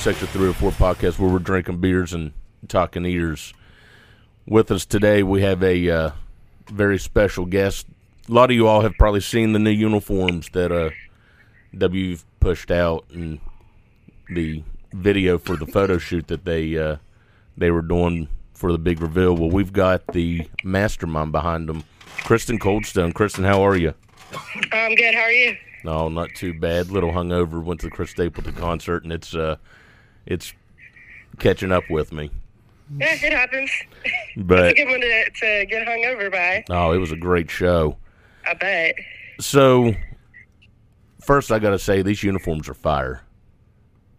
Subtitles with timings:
[0.00, 2.32] Section 304 podcast where we're drinking beers and
[2.68, 3.52] talking ears.
[4.46, 6.10] With us today, we have a uh,
[6.68, 7.86] very special guest.
[8.26, 10.88] A lot of you all have probably seen the new uniforms that uh,
[11.76, 13.40] W pushed out and
[14.30, 16.96] the video for the photo shoot that they uh,
[17.58, 19.36] they were doing for the big reveal.
[19.36, 21.84] Well, we've got the mastermind behind them,
[22.24, 23.12] Kristen Coldstone.
[23.12, 23.92] Kristen, how are you?
[24.72, 25.14] I'm good.
[25.14, 25.58] How are you?
[25.84, 26.90] No, not too bad.
[26.90, 27.62] Little hungover.
[27.62, 29.56] Went to the Chris Stapleton concert, and it's uh,
[30.26, 30.52] it's
[31.38, 32.30] catching up with me.
[32.98, 33.70] Yeah, it happens.
[34.36, 36.64] But It's a good one to, to get hung over by.
[36.70, 37.96] oh, it was a great show.
[38.46, 38.94] I bet.
[39.40, 39.94] So,
[41.20, 43.22] first, I got to say these uniforms are fire.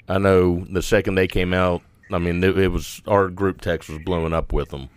[0.07, 3.89] I know the second they came out, I mean, it, it was our group text
[3.89, 4.89] was blowing up with them.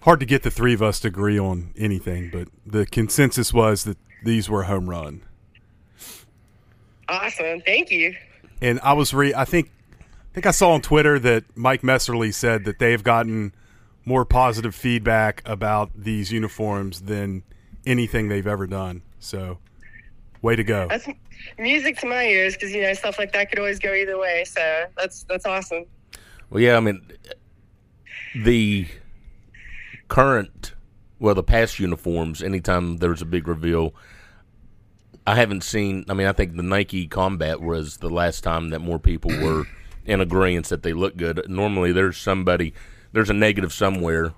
[0.00, 3.84] hard to get the three of us to agree on anything, but the consensus was
[3.84, 5.22] that these were a home run.
[7.08, 7.60] Awesome.
[7.62, 8.14] Thank you.
[8.60, 9.70] And I was re I think I
[10.38, 13.52] think I saw on Twitter that Mike Messerly said that they have gotten
[14.04, 17.42] more positive feedback about these uniforms than
[17.84, 19.02] anything they've ever done.
[19.18, 19.58] So,
[20.40, 20.86] way to go.
[20.88, 21.08] That's
[21.58, 24.44] music to my ears because you know stuff like that could always go either way.
[24.44, 25.86] So that's that's awesome.
[26.50, 27.04] Well, yeah, I mean,
[28.36, 28.86] the
[30.06, 30.74] current,
[31.18, 33.92] well, the past uniforms, anytime there's a big reveal,
[35.26, 36.04] I haven't seen.
[36.08, 39.66] I mean, I think the Nike Combat was the last time that more people were
[40.08, 41.44] in agreement that they look good.
[41.48, 42.72] Normally, there's somebody,
[43.12, 44.32] there's a negative somewhere.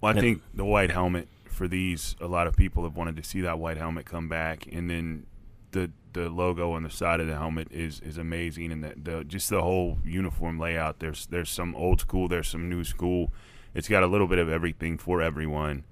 [0.00, 3.22] Well, I think the white helmet for these, a lot of people have wanted to
[3.22, 5.26] see that white helmet come back, and then
[5.72, 9.24] the the logo on the side of the helmet is is amazing, and the, the
[9.24, 11.00] just the whole uniform layout.
[11.00, 13.32] There's there's some old school, there's some new school.
[13.74, 15.84] It's got a little bit of everything for everyone,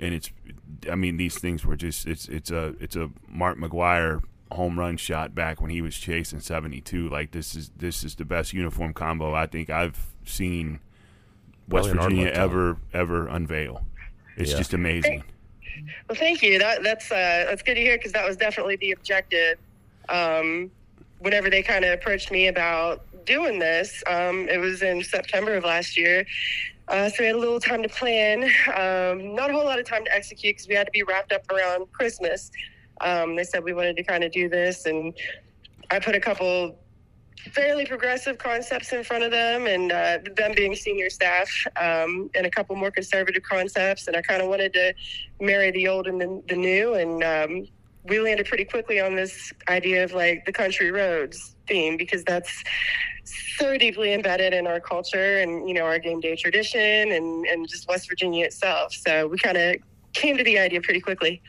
[0.00, 0.30] and it's.
[0.90, 4.22] I mean, these things were just it's it's a it's a Mark McGwire
[4.52, 8.24] home run shot back when he was chasing 72 like this is this is the
[8.24, 10.78] best uniform combo i think i've seen
[11.68, 12.42] West Probably Virginia lifetime.
[12.44, 13.84] ever ever unveil.
[14.36, 14.58] It's Yeah.
[14.58, 15.24] just amazing.
[16.08, 16.60] Well, thank you.
[16.60, 19.58] That that's uh, that's good to hear because that was definitely the objective.
[20.08, 20.70] Um,
[21.18, 25.64] whenever they kind of approached me about doing this, um, it was in September of
[25.64, 26.24] last year.
[26.86, 28.44] Uh, so we had a little time to plan,
[28.76, 31.32] um, not a whole lot of time to execute because we had to be wrapped
[31.32, 32.52] up around Christmas.
[33.00, 35.14] Um, they said we wanted to kind of do this, and
[35.90, 36.78] I put a couple
[37.52, 42.46] fairly progressive concepts in front of them, and uh, them being senior staff, um, and
[42.46, 44.08] a couple more conservative concepts.
[44.08, 44.94] And I kind of wanted to
[45.40, 47.68] marry the old and the, the new, and um,
[48.08, 52.62] we landed pretty quickly on this idea of like the country roads theme because that's
[53.58, 57.68] so deeply embedded in our culture and you know our game day tradition and and
[57.68, 58.92] just West Virginia itself.
[58.92, 59.76] So we kind of
[60.12, 61.42] came to the idea pretty quickly.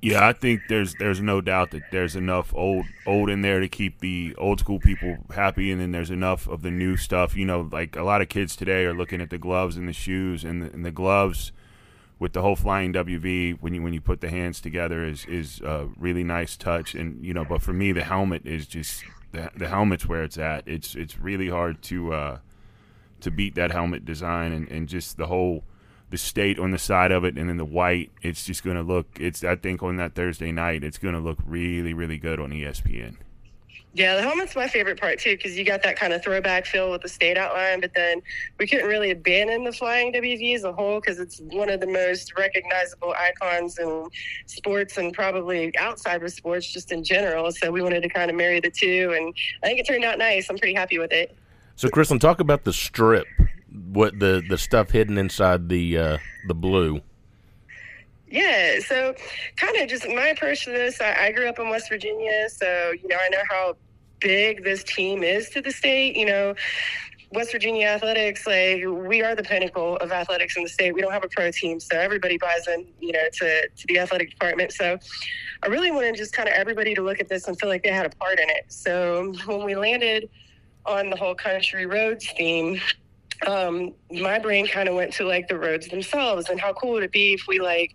[0.00, 3.68] Yeah, I think there's there's no doubt that there's enough old old in there to
[3.68, 7.36] keep the old school people happy, and then there's enough of the new stuff.
[7.36, 9.92] You know, like a lot of kids today are looking at the gloves and the
[9.92, 11.52] shoes, and the, and the gloves
[12.18, 15.60] with the whole flying WV when you when you put the hands together is is
[15.60, 16.94] a really nice touch.
[16.94, 20.38] And you know, but for me, the helmet is just the the helmet's where it's
[20.38, 20.66] at.
[20.66, 22.38] It's it's really hard to uh,
[23.20, 25.64] to beat that helmet design and, and just the whole
[26.12, 28.82] the state on the side of it and then the white it's just going to
[28.82, 32.38] look it's i think on that thursday night it's going to look really really good
[32.38, 33.16] on espn
[33.94, 36.90] Yeah, the helmet's my favorite part too because you got that kind of throwback feel
[36.90, 37.80] with the state outline.
[37.80, 38.22] But then
[38.58, 41.86] we couldn't really abandon the flying WV as a whole because it's one of the
[41.86, 44.08] most recognizable icons in
[44.46, 47.52] sports and probably outside of sports just in general.
[47.52, 50.16] So we wanted to kind of marry the two, and I think it turned out
[50.16, 50.48] nice.
[50.48, 51.36] I'm pretty happy with it.
[51.76, 53.26] So, Kristen, talk about the strip.
[53.92, 56.18] What the the stuff hidden inside the uh,
[56.48, 57.02] the blue?
[58.32, 59.14] Yeah, so
[59.56, 61.02] kind of just my approach to this.
[61.02, 63.76] I, I grew up in West Virginia, so you know I know how
[64.20, 66.16] big this team is to the state.
[66.16, 66.54] You know,
[67.32, 70.94] West Virginia athletics, like we are the pinnacle of athletics in the state.
[70.94, 73.98] We don't have a pro team, so everybody buys in, you know, to to the
[73.98, 74.72] athletic department.
[74.72, 74.98] So
[75.62, 77.90] I really wanted just kind of everybody to look at this and feel like they
[77.90, 78.64] had a part in it.
[78.68, 80.30] So when we landed
[80.86, 82.80] on the whole country roads theme,
[83.46, 87.02] um, my brain kind of went to like the roads themselves and how cool would
[87.02, 87.94] it be if we like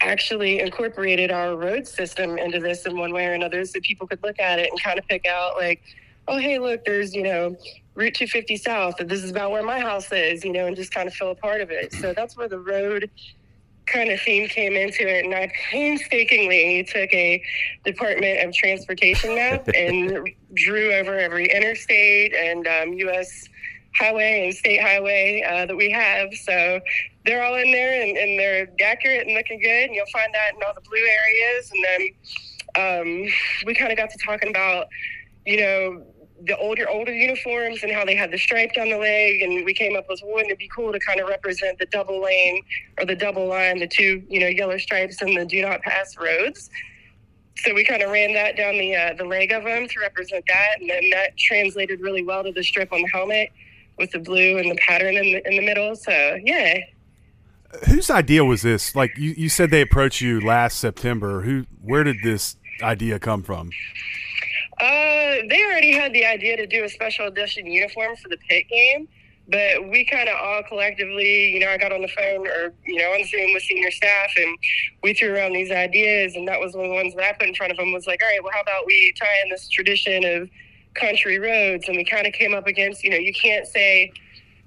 [0.00, 4.22] actually incorporated our road system into this in one way or another so people could
[4.22, 5.80] look at it and kind of pick out like
[6.28, 7.56] oh hey look there's you know
[7.94, 10.92] route 250 south and this is about where my house is you know and just
[10.92, 11.92] kind of feel a part of it.
[11.94, 13.10] So that's where the road
[13.86, 17.42] kind of theme came into it and i painstakingly took a
[17.84, 23.48] department of transportation map and drew over every interstate and um, us
[23.94, 26.32] highway and state highway uh, that we have.
[26.34, 26.80] So
[27.24, 29.86] they're all in there and, and, they're accurate and looking good.
[29.86, 31.70] And you'll find that in all the blue areas.
[31.72, 31.84] And
[32.74, 33.32] then um,
[33.66, 34.86] we kind of got to talking about,
[35.46, 36.04] you know,
[36.44, 39.72] the older older uniforms and how they had the stripe down the leg and we
[39.72, 42.60] came up with wouldn't it be cool to kind of represent the double lane
[42.98, 46.16] or the double line the two you know yellow stripes and the do not pass
[46.16, 46.68] roads
[47.58, 50.44] so we kind of ran that down the uh, the leg of them to represent
[50.48, 53.50] that and then that translated really well to the strip on the helmet
[53.98, 55.94] with the blue and the pattern in the, in the middle.
[55.96, 56.78] So yeah.
[57.88, 58.94] Whose idea was this?
[58.94, 61.42] Like you, you said they approached you last September.
[61.42, 63.70] Who where did this idea come from?
[64.80, 68.68] Uh, they already had the idea to do a special edition uniform for the Pitt
[68.68, 69.06] game,
[69.48, 72.96] but we kind of all collectively, you know, I got on the phone or you
[72.96, 74.58] know on Zoom with senior staff, and
[75.02, 77.48] we threw around these ideas, and that was one of the ones that I put
[77.48, 77.92] in front of them.
[77.92, 80.50] Was like, all right, well, how about we tie in this tradition of
[80.94, 84.12] country roads and we kind of came up against you know you can't say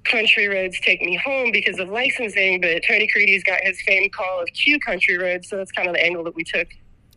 [0.04, 4.40] country roads take me home because of licensing but Tony Caridi's got his famed call
[4.40, 6.68] of q country roads so that's kind of the angle that we took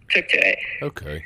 [0.10, 0.58] took to it.
[0.82, 1.24] Okay.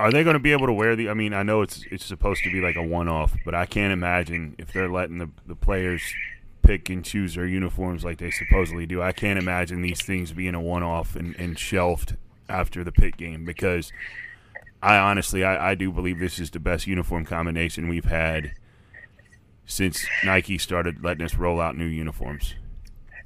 [0.00, 2.04] Are they going to be able to wear the i mean i know it's it's
[2.04, 5.56] supposed to be like a one-off but i can't imagine if they're letting the, the
[5.56, 6.02] players
[6.68, 9.00] pick and choose their uniforms like they supposedly do.
[9.00, 12.16] I can't imagine these things being a one-off and, and shelved
[12.46, 13.90] after the Pitt game because
[14.82, 18.52] I honestly, I, I do believe this is the best uniform combination we've had
[19.66, 22.54] since Nike started letting us roll out new uniforms.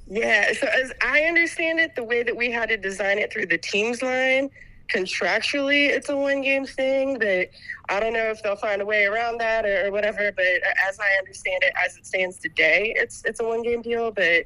[0.07, 3.45] Yeah, so as I understand it, the way that we had to design it through
[3.45, 4.49] the teams line,
[4.93, 7.17] contractually, it's a one game thing.
[7.17, 7.49] But
[7.87, 10.31] I don't know if they'll find a way around that or, or whatever.
[10.35, 10.45] But
[10.87, 14.11] as I understand it, as it stands today, it's it's a one game deal.
[14.11, 14.45] But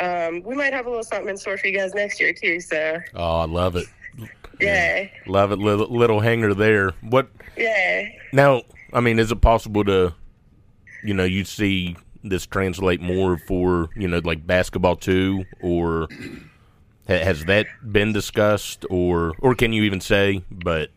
[0.00, 2.60] um, we might have a little something in store for you guys next year too.
[2.60, 3.00] So.
[3.14, 3.86] Oh, I love it.
[4.60, 5.08] Yeah.
[5.26, 5.58] Love it.
[5.58, 6.92] Little, little hanger there.
[7.02, 7.28] What?
[7.56, 8.08] Yeah.
[8.32, 8.62] Now,
[8.92, 10.14] I mean, is it possible to,
[11.04, 16.08] you know, you see this translate more for, you know, like basketball too, or
[17.06, 20.42] has that been discussed, or or can you even say?
[20.50, 20.90] But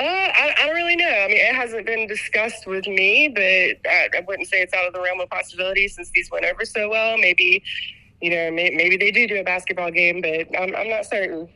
[0.00, 1.06] uh, I, I, don't really know.
[1.06, 4.86] I mean, it hasn't been discussed with me, but I, I, wouldn't say it's out
[4.86, 7.16] of the realm of possibility since these went over so well.
[7.18, 7.62] Maybe,
[8.20, 11.48] you know, may, maybe they do do a basketball game, but I'm, I'm not certain.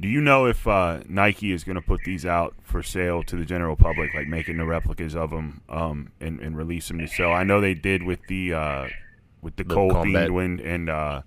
[0.00, 3.36] Do you know if uh, Nike is going to put these out for sale to
[3.36, 7.06] the general public, like making the replicas of them um, and, and release them to
[7.06, 7.32] sell?
[7.32, 8.88] I know they did with the uh,
[9.42, 11.20] with the, the cold themed wind and uh,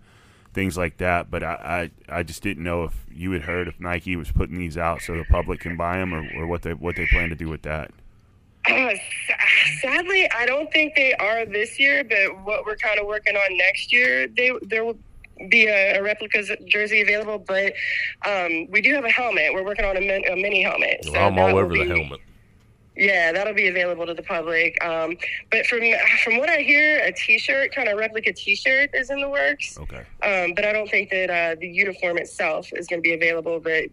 [0.54, 3.80] things like that, but I, I, I just didn't know if you had heard if
[3.80, 6.74] Nike was putting these out so the public can buy them, or, or what they
[6.74, 7.92] what they plan to do with that.
[8.68, 8.94] Uh,
[9.82, 13.58] sadly, I don't think they are this year, but what we're kind of working on
[13.58, 14.86] next year, they there
[15.50, 17.74] be a, a replica jersey available, but
[18.26, 19.54] um, we do have a helmet.
[19.54, 21.06] We're working on a, min, a mini helmet.
[21.06, 22.20] So I'm all over be, the helmet.
[22.96, 24.82] Yeah, that'll be available to the public.
[24.84, 25.18] Um,
[25.50, 25.80] but from
[26.24, 29.78] from what I hear, a T-shirt, kind of replica T-shirt, is in the works.
[29.80, 30.04] Okay.
[30.22, 33.60] Um, but I don't think that uh, the uniform itself is going to be available.
[33.60, 33.86] But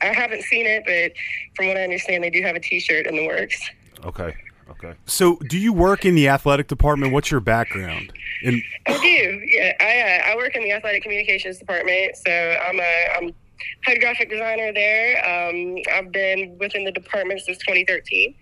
[0.00, 1.12] I haven't seen it, but
[1.54, 3.60] from what I understand, they do have a T-shirt in the works.
[4.06, 4.34] Okay.
[4.70, 4.94] Okay.
[5.06, 7.12] So, do you work in the athletic department?
[7.12, 8.12] What's your background?
[8.42, 9.42] In- I do.
[9.46, 12.16] Yeah, I uh, I work in the athletic communications department.
[12.16, 13.34] So I'm a I'm
[13.82, 15.18] head graphic designer there.
[15.24, 18.34] Um, I've been within the department since 2013.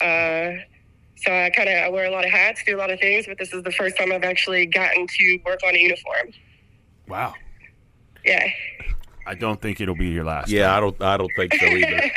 [0.00, 0.62] Uh,
[1.16, 3.26] so I kind of I wear a lot of hats, do a lot of things,
[3.26, 6.32] but this is the first time I've actually gotten to work on a uniform.
[7.08, 7.34] Wow.
[8.24, 8.46] Yeah.
[9.26, 10.50] I don't think it'll be your last.
[10.50, 10.76] Yeah, time.
[10.76, 11.02] I don't.
[11.02, 11.96] I don't think so either.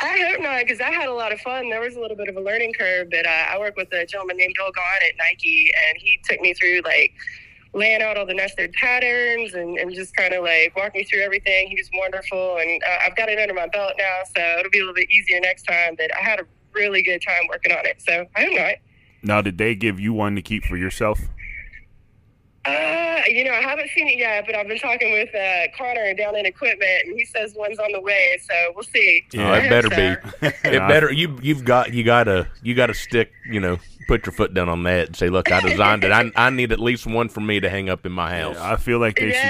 [0.00, 1.70] I hope not, because I had a lot of fun.
[1.70, 4.04] There was a little bit of a learning curve, but uh, I work with a
[4.06, 7.12] gentleman named Bill Gaughan at Nike, and he took me through like
[7.72, 11.22] laying out all the nested patterns and, and just kind of like walk me through
[11.22, 11.68] everything.
[11.68, 14.78] He was wonderful, and uh, I've got it under my belt now, so it'll be
[14.78, 15.94] a little bit easier next time.
[15.96, 18.74] But I had a really good time working on it, so I hope not.
[19.22, 21.18] Now, did they give you one to keep for yourself?
[22.66, 26.14] Uh, you know, I haven't seen it yet, but I've been talking with uh, Connor
[26.14, 28.38] down in equipment, and he says one's on the way.
[28.42, 29.24] So we'll see.
[29.36, 29.96] Oh, I it better so.
[30.40, 30.48] be.
[30.76, 31.12] It better.
[31.12, 33.32] You you've got you gotta you gotta stick.
[33.46, 33.78] You know,
[34.08, 36.12] put your foot down on that and say, look, I designed it.
[36.12, 38.56] I I need at least one for me to hang up in my house.
[38.56, 39.42] I feel like they Yeah.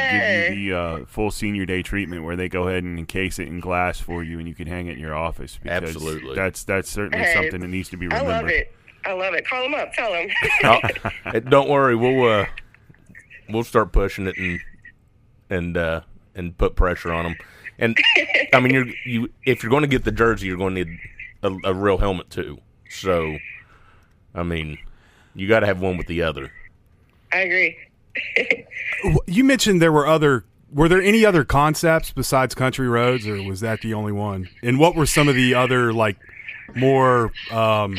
[0.49, 3.39] should give you the uh, full senior day treatment where they go ahead and encase
[3.39, 5.59] it in glass for you, and you can hang it in your office.
[5.63, 6.35] Because Absolutely.
[6.35, 8.73] that's that's certainly Hey, something that needs to be I love it.
[9.07, 9.47] I love it.
[9.47, 9.93] Call him up.
[9.93, 10.31] Tell him.
[10.65, 12.47] Oh, don't worry, we'll uh,
[13.49, 14.61] we'll start pushing it and
[15.51, 16.01] and uh,
[16.35, 17.37] and put pressure on them.
[17.79, 17.97] And
[18.53, 20.99] I mean, you're you if you're going to get the jersey, you're going to need
[21.43, 22.59] a, a real helmet too.
[22.89, 23.39] So,
[24.35, 24.79] I mean,
[25.35, 26.53] you got to have one with the other.
[27.33, 27.77] I agree.
[29.27, 30.45] You mentioned there were other.
[30.73, 34.49] Were there any other concepts besides Country Roads, or was that the only one?
[34.63, 36.17] And what were some of the other like
[36.75, 37.99] more um,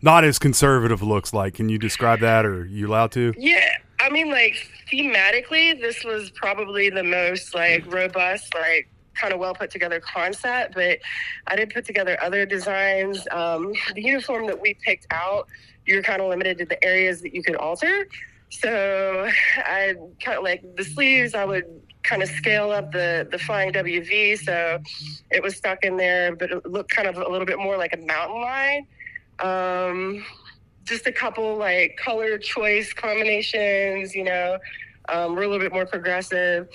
[0.00, 1.54] not as conservative looks like?
[1.54, 3.34] Can you describe that, or are you allowed to?
[3.36, 3.76] Yeah,
[4.10, 9.54] I mean, like thematically, this was probably the most like robust, like kind of well
[9.54, 10.74] put together concept.
[10.74, 10.98] But
[11.46, 13.28] I did put together other designs.
[13.30, 15.46] Um, the uniform that we picked out,
[15.86, 18.08] you were kind of limited to the areas that you could alter.
[18.48, 21.36] So I kind of like the sleeves.
[21.36, 21.66] I would
[22.02, 24.80] kind of scale up the the flying WV, so
[25.30, 27.92] it was stuck in there, but it looked kind of a little bit more like
[27.92, 28.86] a mountain line.
[29.38, 30.24] Um,
[30.84, 34.58] just a couple like color choice combinations, you know,
[35.08, 36.68] um, we're a little bit more progressive.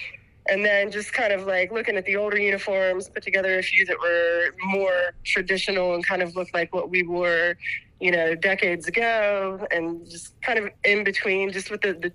[0.48, 3.84] And then just kind of like looking at the older uniforms, put together a few
[3.86, 7.58] that were more traditional and kind of looked like what we wore,
[8.00, 12.12] you know, decades ago, and just kind of in between, just with the, the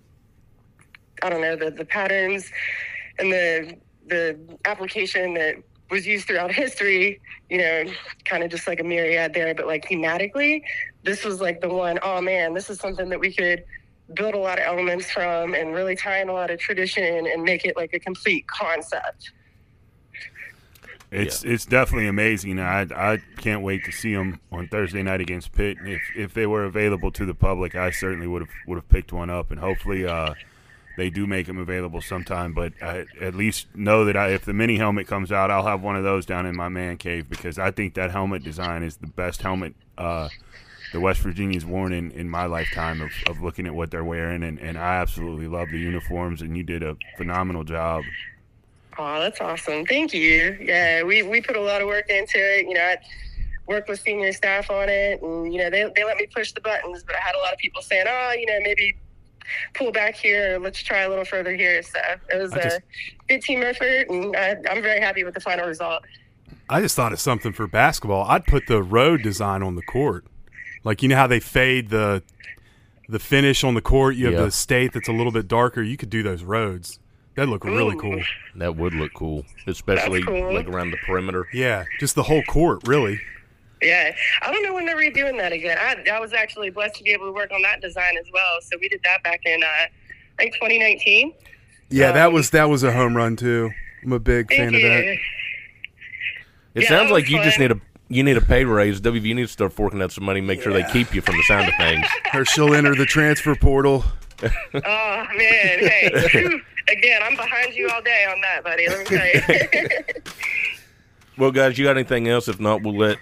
[1.22, 2.50] I don't know, the, the patterns
[3.18, 5.56] and the the application that
[5.90, 7.84] was used throughout history, you know,
[8.24, 10.62] kind of just like a myriad there, but like thematically,
[11.02, 13.64] this was like the one, oh man, this is something that we could
[14.14, 17.42] build a lot of elements from and really tie in a lot of tradition and
[17.42, 19.32] make it like a complete concept.
[21.12, 22.60] It's it's definitely amazing.
[22.60, 25.76] I I can't wait to see them on Thursday night against Pitt.
[25.84, 29.12] If if they were available to the public, I certainly would have would have picked
[29.12, 30.34] one up, and hopefully uh,
[31.00, 32.52] they do make them available sometime.
[32.52, 35.82] But I at least know that I, if the mini helmet comes out, I'll have
[35.82, 38.98] one of those down in my man cave because I think that helmet design is
[38.98, 40.28] the best helmet uh,
[40.92, 44.42] the West Virginia's worn in, in my lifetime of, of looking at what they're wearing,
[44.42, 48.02] and, and I absolutely love the uniforms, and you did a phenomenal job.
[48.98, 49.86] Oh, that's awesome.
[49.86, 50.58] Thank you.
[50.60, 52.66] Yeah, we, we put a lot of work into it.
[52.66, 52.96] You know, I
[53.66, 56.60] worked with senior staff on it, and, you know, they, they let me push the
[56.60, 58.96] buttons, but I had a lot of people saying, oh, you know, maybe
[59.74, 61.82] pull back here, let's try a little further here.
[61.82, 61.98] So
[62.30, 62.82] it was just- a
[63.28, 66.02] good team effort, and I, I'm very happy with the final result.
[66.68, 68.24] I just thought of something for basketball.
[68.28, 70.24] I'd put the road design on the court.
[70.84, 72.22] Like you know how they fade the
[73.08, 74.14] the finish on the court.
[74.14, 74.44] You have Yeah.
[74.44, 75.82] the state that's a little bit darker.
[75.82, 77.00] You could do those roads.
[77.34, 78.00] That'd look really Ooh.
[78.00, 78.22] cool.
[78.56, 80.54] That would look cool, especially cool.
[80.54, 81.48] like around the perimeter.
[81.52, 83.20] Yeah, just the whole court, really.
[83.82, 85.78] Yeah, I don't know when they're redoing that again.
[85.78, 88.58] I, I was actually blessed to be able to work on that design as well.
[88.60, 89.88] So we did that back in, uh, I
[90.38, 91.32] think, 2019.
[91.88, 93.70] Yeah, that Um, was that was a home run too.
[94.04, 95.04] I'm a big fan of that.
[95.04, 95.18] you.
[96.74, 99.00] It Yeah, sounds like was you just need a you need a pay raise.
[99.00, 100.40] WV you need to start forking out some money.
[100.40, 102.06] Make sure they keep you from the sound of things.
[102.34, 104.04] Or she'll enter the transfer portal.
[104.42, 104.48] Oh
[105.36, 106.60] man, hey,
[106.90, 108.88] again, I'm behind you all day on that, buddy.
[108.88, 109.98] Let me tell you.
[111.38, 112.48] Well, guys, you got anything else?
[112.48, 113.16] If not, we'll let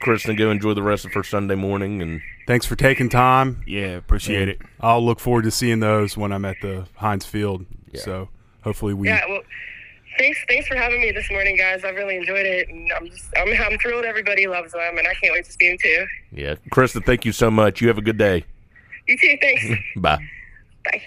[0.00, 2.02] Kristen go enjoy the rest of her Sunday morning.
[2.02, 3.62] And Thanks for taking time.
[3.66, 4.60] Yeah, appreciate it.
[4.80, 7.66] I'll look forward to seeing those when I'm at the Heinz Field.
[7.94, 8.28] So
[8.62, 9.08] hopefully we.
[9.08, 9.42] yeah, well,
[10.18, 11.84] thanks, thanks for having me this morning, guys.
[11.84, 15.14] I really enjoyed it, and I'm just, I'm, I'm thrilled everybody loves them, and I
[15.14, 16.06] can't wait to see them too.
[16.32, 17.80] yeah, Kristen, thank you so much.
[17.80, 18.44] You have a good day.
[19.06, 19.36] You too.
[19.40, 19.64] Thanks.
[19.96, 20.18] Bye.
[20.84, 21.02] Bye.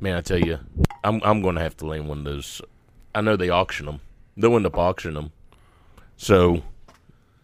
[0.00, 0.60] Man, I tell you,
[1.02, 2.62] I'm I'm going to have to land one of those.
[3.14, 4.00] I know they auction them.
[4.36, 5.32] They'll end up auctioning them.
[6.18, 6.62] So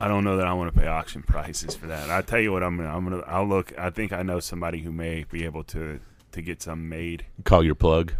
[0.01, 2.11] I don't know that I want to pay auction prices for that.
[2.11, 3.73] I tell you what, I'm gonna, I'm gonna, I'll look.
[3.79, 6.01] I think I know somebody who may be able to
[6.33, 7.25] to get some made.
[7.45, 8.13] call your plug.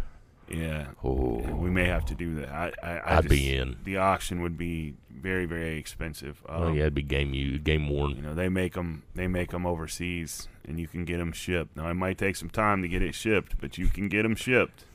[0.47, 2.49] Yeah, Oh, we may have to do that.
[2.49, 3.77] I, I, I I'd just- be in.
[3.83, 6.39] The auction would be very, very expensive.
[6.47, 8.11] oh Um, yeah, it'd be game you game worn.
[8.11, 11.75] You know, they make them, they make them overseas, and you can get them shipped.
[11.75, 14.35] Now, it might take some time to get it shipped, but you can get them
[14.35, 14.85] shipped,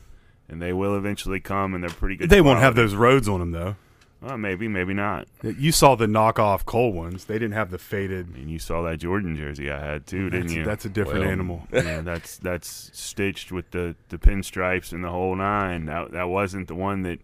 [0.49, 2.31] and they will eventually come, and they're pretty good.
[2.31, 3.75] They won't have those roads on them though.
[4.23, 5.29] Well, maybe, maybe not.
[5.43, 7.25] You saw the knockoff coal ones.
[7.25, 8.35] They didn't have the faded.
[8.37, 10.65] And you saw that Jordan jersey I had too, didn't That's, you?
[10.65, 11.62] that's a different Well, animal.
[11.73, 15.87] yeah, that's that's stitched with the, the pinstripes and the whole nine.
[15.87, 17.21] That that wasn't the one that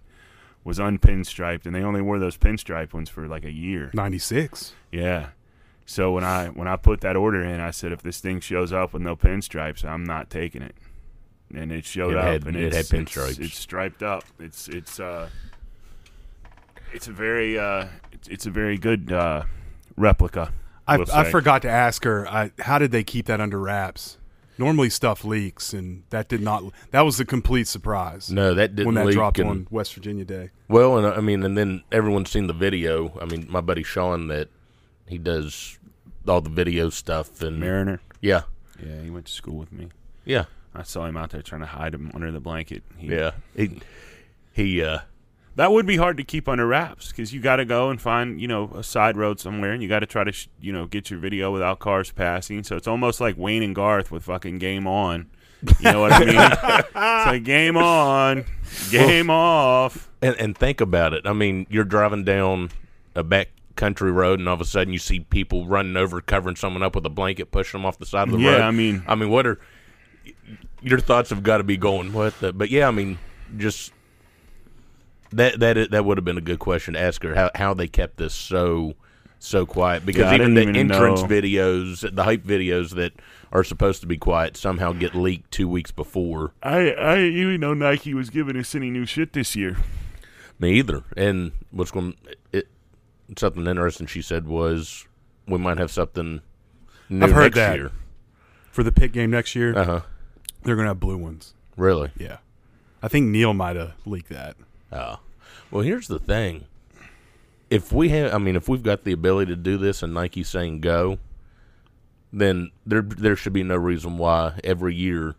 [0.65, 3.91] was unpinstriped, and they only wore those pinstripe ones for like a year.
[3.93, 4.73] Ninety six.
[4.91, 5.29] Yeah,
[5.85, 8.73] So when I when I put that order in, I said if this thing shows
[8.73, 10.75] up with no pinstripes, I'm not taking it.
[11.55, 13.38] And it showed It up, had- and it it's, had it's- pinstripes.
[13.38, 14.25] It's, striped up.
[14.41, 15.29] It's it's uh,
[16.97, 19.45] it's a very uh, it's, it's a very good uh,
[19.97, 20.53] replica.
[20.88, 22.29] I, we'll I forgot to ask her.
[22.29, 24.19] I, how did they keep that under wraps?
[24.59, 26.62] Normally, stuff leaks, and that did not.
[26.93, 29.15] That was a complete surprise No, that didn't when that leak.
[29.15, 30.50] dropped and- on West Virginia Day.
[30.69, 33.19] Well, and uh, I mean, and then everyone's seen the video.
[33.21, 34.49] I mean, my buddy Sean that
[35.07, 35.79] he does
[36.26, 38.00] all the video stuff and Mariner.
[38.21, 38.43] yeah,
[38.83, 39.88] Yeah, he went to school with me.
[40.25, 42.83] yeah, I saw him out there trying to hide him under the blanket.
[42.97, 43.33] He, yeah.
[43.55, 43.81] He
[44.53, 45.00] he uh
[45.57, 48.41] that would be hard to keep under wraps because you got to go and find
[48.41, 50.87] you know a side road somewhere, and you got to try to sh- you know
[50.87, 52.63] get your video without cars passing.
[52.63, 55.27] So it's almost like Wayne and Garth with fucking Game On.
[55.81, 56.37] You know what I mean?
[56.39, 58.45] it's like Game On,
[58.91, 60.09] Game Off.
[60.23, 61.27] and and think about it.
[61.27, 62.71] I mean, you're driving down
[63.15, 66.57] a back country road, and all of a sudden you see people running over, covering
[66.57, 68.45] someone up with a blanket, pushing them off the side of the road.
[68.45, 68.61] Yeah, road.
[68.63, 69.59] I mean- I mean, what are
[70.83, 71.31] your thoughts?
[71.31, 72.39] Have got to be going what?
[72.41, 73.19] The, but yeah, I mean,
[73.57, 73.93] just
[75.37, 77.88] that that that would have been a good question to ask her how how they
[77.88, 78.95] kept this so
[79.38, 81.28] so quiet because Yeah, even the even entrance know.
[81.28, 83.12] videos, the hype videos that
[83.52, 86.52] are supposed to be quiet somehow get leaked two weeks before.
[86.62, 89.76] I I even know Nike was giving us any new shit this year.
[90.59, 91.05] Me either.
[91.16, 92.14] And what's going
[92.52, 92.69] it
[93.37, 95.07] something interesting she said was
[95.47, 96.40] we might have something
[97.11, 97.76] new I've heard next that.
[97.76, 97.93] year.
[98.71, 100.00] For the Pitt game next year, Uh huh.
[100.62, 101.55] they're gonna have blue ones.
[101.76, 102.11] Really?
[102.19, 102.38] Yeah,
[103.02, 104.57] I think Neil might have leaked that.
[104.90, 105.21] Oh.
[105.71, 106.65] Well, here's the thing.
[107.69, 110.49] If we have, I mean, if we've got the ability to do this, and Nike's
[110.49, 111.19] saying go,
[112.33, 115.35] then there there should be no reason why every year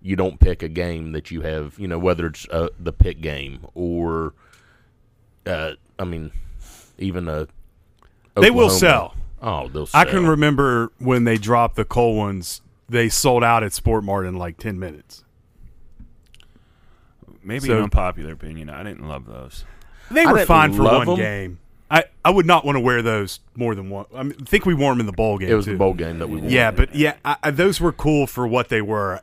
[0.00, 3.20] you don't pick a game that you have, you know, whether it's uh, the pick
[3.20, 4.32] game or,
[5.44, 6.32] uh, I mean,
[6.98, 7.46] even a.
[8.36, 9.14] They will sell.
[9.42, 10.00] Oh, they'll sell.
[10.00, 12.62] I can remember when they dropped the coal ones.
[12.88, 15.24] They sold out at Sport Mart in like ten minutes.
[17.42, 18.70] Maybe So- an unpopular opinion.
[18.70, 19.64] I didn't love those.
[20.10, 21.16] They were fine for one one 'em.
[21.16, 21.58] game.
[21.92, 24.06] I, I would not want to wear those more than one.
[24.14, 25.48] I, mean, I think we wore them in the bowl game.
[25.48, 25.72] It was too.
[25.72, 26.48] the bowl game that we won.
[26.48, 29.20] Yeah, but yeah, I, I, those were cool for what they were.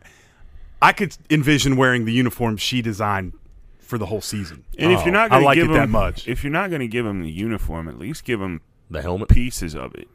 [0.82, 3.34] I could envision wearing the uniform she designed
[3.80, 4.66] for the whole season.
[4.78, 6.28] And if Oh, you're not oh, I going to like give it them that much.
[6.28, 9.30] if you're not going to give them the uniform, at least give them the helmet.
[9.30, 10.10] pieces of it.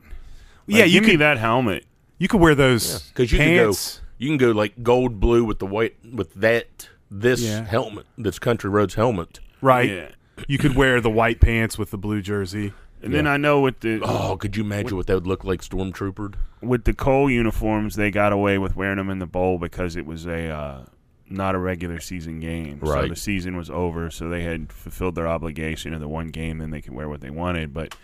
[0.69, 1.87] Like, yeah, you give me that helmet.
[2.19, 3.95] you could wear those Because you pants.
[3.97, 7.65] can go, you can go like gold blue with the white with that this Yeah.
[7.65, 9.41] helmet, this Country Roads helmet.
[9.61, 9.89] right.
[9.91, 10.09] Yeah.
[10.49, 12.73] You could wear the white pants with the blue jersey.
[13.03, 15.61] And then I know with the Oh, could you imagine what that would look like,
[15.61, 16.35] stormtroopered?
[16.63, 20.07] with the coal uniforms, they got away with wearing them in the bowl because it
[20.07, 20.85] was a uh,
[21.29, 22.81] not a regular season game.
[22.85, 23.09] So Right.
[23.11, 26.71] the season was over, so they had fulfilled their obligation of the one game, then
[26.71, 27.73] they could wear what they wanted.
[27.75, 27.95] But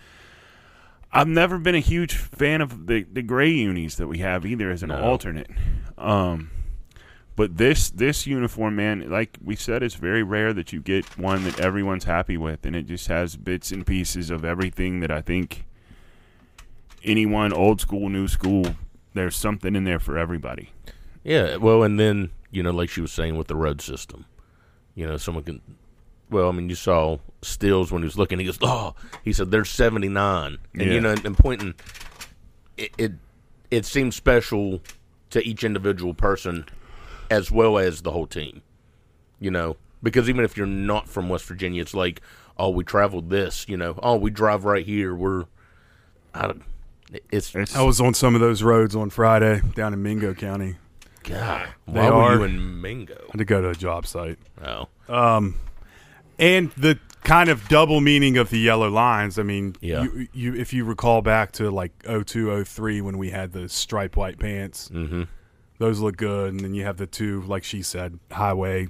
[1.11, 4.69] I've never been a huge fan of the the gray unis that we have either
[4.69, 5.01] as an No.
[5.01, 5.49] alternate.
[5.97, 6.51] Um,
[7.39, 11.45] but this this uniform, man, like we said, it's very rare that you get one
[11.45, 15.21] that everyone's happy with, and it just has bits and pieces of everything that I
[15.21, 15.65] think
[17.01, 18.75] anyone, old school, new school,
[19.13, 20.73] there's something in there for everybody.
[21.23, 24.25] Yeah, well, and then you know, like she was saying with the road system,
[24.93, 25.61] you know, someone can.
[26.29, 28.39] Well, I mean, you saw Stills when he was looking.
[28.39, 30.87] He goes, "Oh," he said, "There's 79," and Yeah.
[30.91, 31.75] you know, and pointing.
[32.75, 33.11] It, it
[33.71, 34.81] it seems special
[35.29, 36.65] to each individual person,
[37.29, 38.61] as well as the whole team.
[39.39, 42.21] You know, because even if you're not from West Virginia, it's like,
[42.57, 43.65] oh, we traveled this.
[43.69, 45.15] You know, oh, we drive right here.
[45.15, 45.45] We're,
[46.33, 46.63] I don't.
[47.31, 50.75] It's It's, I was on some of those roads on Friday down in Mingo County.
[51.23, 51.69] God.
[51.87, 53.15] They Why were you in Mingo?
[53.15, 54.37] I had to go to a job site.
[54.63, 54.87] Oh.
[55.07, 55.55] um,
[56.37, 59.37] and the kind of double meaning of the yellow lines.
[59.39, 60.03] I mean, Yeah.
[60.03, 64.15] you, you if you recall back to like 02, 03 when we had the striped
[64.15, 65.23] white pants, Mm-hmm.
[65.79, 66.51] Those look good.
[66.51, 68.89] And then you have the two, like she said, highway,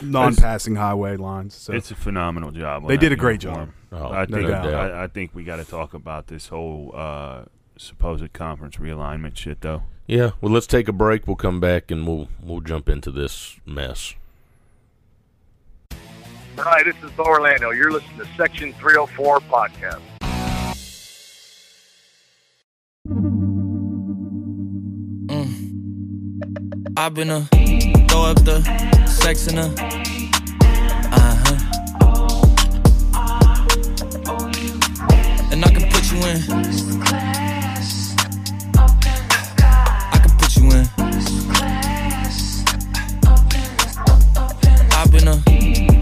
[0.00, 1.54] non-passing highway lines.
[1.54, 2.86] So it's a phenomenal job.
[2.86, 3.74] They did a great uniform.
[3.90, 4.92] Oh, I no think doubt.
[4.92, 7.44] I, I think we got to talk about this whole uh,
[7.76, 9.82] supposed conference realignment shit, though.
[10.06, 11.26] Yeah, well, let's take a break.
[11.26, 14.14] We'll come back and we'll we'll jump into this mess.
[16.58, 17.70] Hi, this is Bo Orlando.
[17.70, 20.02] You're listening to Section 304 podcast.
[26.96, 27.40] I've been a
[28.08, 28.62] throw up the
[29.06, 29.64] sex in a
[31.10, 31.58] uh huh.
[35.50, 36.40] And I can put you in.
[40.12, 40.88] I can put you in.
[44.92, 45.36] I've been a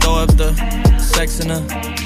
[0.01, 0.55] throw up the
[0.99, 2.02] sex in a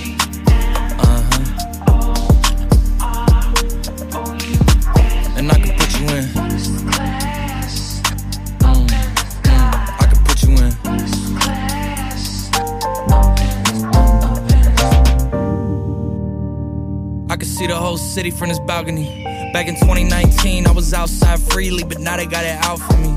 [17.67, 19.25] see the whole city from this balcony.
[19.53, 23.09] Back in 2019, I was outside freely, but now they got it out for me.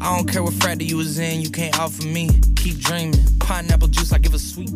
[0.00, 2.28] I don't care what frat you was in, you can't out for me.
[2.56, 3.14] Keep dreaming.
[3.38, 4.70] Pineapple juice, I give a sweet,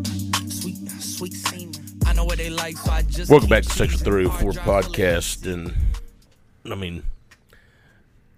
[0.49, 1.73] sweet, sweet semen.
[2.07, 3.31] I know what they like, so I just.
[3.31, 3.71] Welcome back to.
[3.71, 5.53] Section 304 Hard drive podcast.
[5.53, 5.75] And,
[6.71, 7.03] I mean,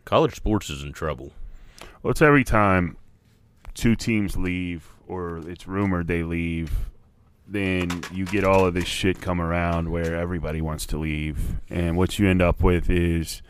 [0.04, 1.32] college sports is in trouble.
[2.02, 2.96] Well, it's every time
[3.74, 6.72] two teams leave or it's rumored they leave,
[7.48, 11.54] then you get all of this shit come around where everybody wants to leave.
[11.70, 13.42] And what you end up with is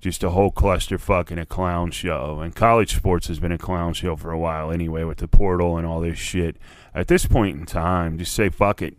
[0.00, 2.38] just a whole clusterfuck and a clown show.
[2.40, 5.76] And college sports has been a clown show for a while anyway with the portal
[5.76, 6.56] and all this shit.
[6.94, 8.96] At this point in time, just say fuck it.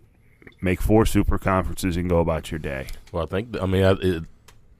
[0.61, 2.87] Make four super conferences and go about your day.
[3.13, 4.23] Well, I think, I mean, I, it,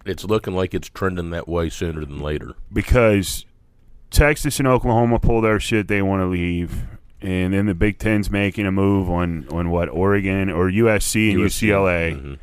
[0.06, 2.56] it's looking like it's trending that way sooner than later.
[2.74, 3.46] because
[4.12, 6.84] Texas and Oklahoma pull their shit, they want to leave,
[7.22, 11.40] and then the Big Ten's making a move on on what Oregon or USC and
[11.40, 11.68] USC.
[11.68, 12.12] UCLA.
[12.16, 12.38] Mhm.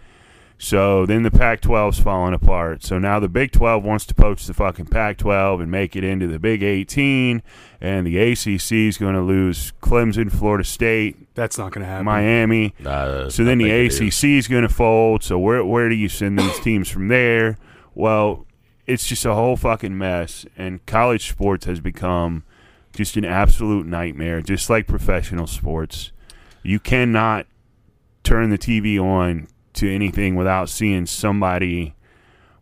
[0.59, 2.83] So then the Pac-12's falling apart.
[2.83, 6.27] So now the Big 12 wants to poach the fucking Pac-12 and make it into
[6.27, 7.43] the Big 18,
[7.79, 12.07] and the ACC is going to lose Clemson, Florida State, That's not going to happen.
[12.07, 12.75] Miami.
[12.83, 14.15] Uh, So then the think it is.
[14.23, 15.23] ACC is going to fold.
[15.23, 17.59] So where where do you send these teams from there?
[17.95, 18.47] Well,
[18.87, 22.45] it's just a whole fucking mess, and college sports has become
[22.97, 24.41] just an absolute nightmare.
[24.43, 26.11] Just like professional sports,
[26.63, 27.47] you cannot
[28.25, 31.95] turn the TV on to anything without seeing somebody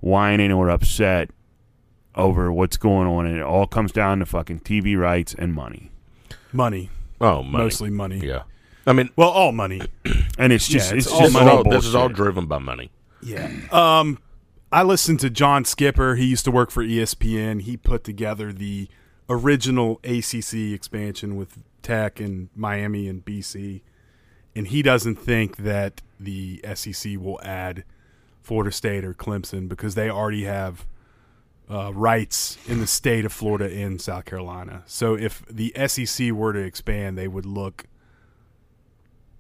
[0.01, 1.31] whining or upset
[2.15, 5.91] over what's going on, and it all comes down to fucking TV rights and money.
[6.53, 7.65] money, Oh, money.
[7.65, 8.19] mostly money.
[8.19, 8.43] Yeah.
[8.87, 9.81] I mean, Well, all money.
[10.37, 12.09] And it's just Yeah, it's it's, all this, just is money all, this is all
[12.09, 12.91] driven by money.
[13.23, 13.49] Yeah.
[13.71, 14.19] Um,
[14.73, 16.17] I listened to John Skipper.
[16.17, 17.63] He used to work for ESPN.
[17.63, 18.89] He put together the
[19.29, 23.83] original ACC expansion with Tech and Miami and BC,
[24.55, 27.85] and he doesn't think that the SEC will add
[28.43, 30.87] Florida State or Clemson because they already have
[31.71, 34.83] uh, rights in the state of Florida and South Carolina.
[34.87, 37.87] So if the SEC were to expand, they would look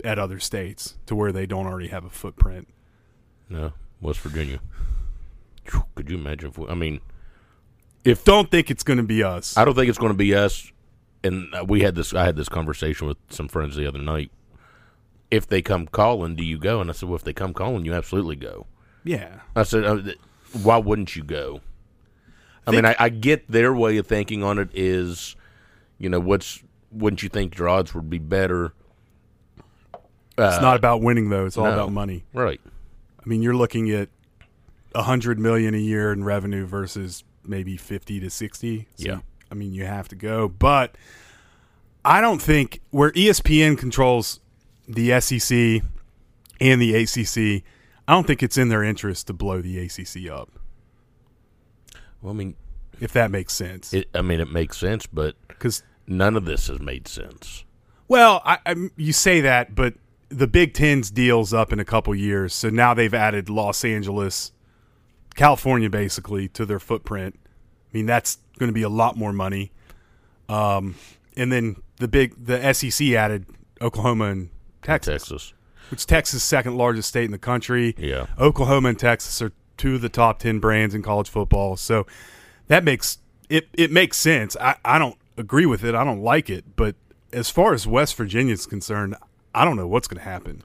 [0.02, 2.68] at other states to where they don't already have a footprint.
[3.48, 4.60] No, West Virginia.
[5.94, 7.00] Could you imagine I mean,
[8.04, 9.56] if Don't think it's going to be us.
[9.56, 10.70] I don't think it's going to be us.
[11.22, 12.12] And uh, we had this.
[12.12, 14.30] I had this conversation with some friends the other night.
[15.30, 16.80] If they come calling, do you go?
[16.80, 18.66] And I said, well, if they come calling, you absolutely go.
[19.04, 19.40] Yeah.
[19.56, 20.02] I said, uh,
[20.62, 21.60] why wouldn't you go?
[22.66, 25.36] I mean, I, I get their way of thinking on it is,
[25.98, 28.72] you know, what's wouldn't you think your odds would be better?
[30.38, 31.46] It's not about winning though.
[31.46, 31.72] It's all no.
[31.72, 32.24] about money.
[32.32, 32.60] Right.
[32.64, 34.08] I mean, you're looking at
[34.94, 38.88] a hundred million a year in revenue versus maybe fifty to sixty.
[38.96, 39.18] So, Yeah.
[39.50, 40.96] I mean, you have to go, but
[42.04, 44.40] I don't think where ESPN controls
[44.88, 45.82] the SEC
[46.60, 47.62] and the ACC.
[48.06, 50.50] I don't think it's in their interest to blow the ACC up.
[52.20, 52.56] Well, I mean,
[53.00, 56.66] If that makes sense, it, I mean, it makes sense, but because none of this
[56.68, 57.64] has made sense.
[58.08, 59.94] Well, I, I, you say that, but
[60.28, 64.52] the Big Ten's deal's up in a couple years, so now they've added Los Angeles,
[65.34, 67.38] California, basically to their footprint.
[67.44, 69.72] I mean, that's going to be a lot more money.
[70.48, 70.96] Um,
[71.36, 73.46] and then the big the SEC added
[73.80, 74.50] Oklahoma and
[74.82, 75.54] Texas, Texas.
[75.90, 77.94] which Texas second largest state in the country.
[77.98, 78.26] Yeah.
[78.38, 81.76] Oklahoma and Texas are two of the top ten brands in college football.
[81.76, 82.06] So
[82.68, 83.18] that makes
[83.48, 84.56] it it makes sense.
[84.60, 85.94] I, I don't agree with it.
[85.94, 86.76] I don't like it.
[86.76, 86.94] But
[87.32, 89.16] as far as West Virginia is concerned,
[89.54, 90.62] I don't know what's going to happen.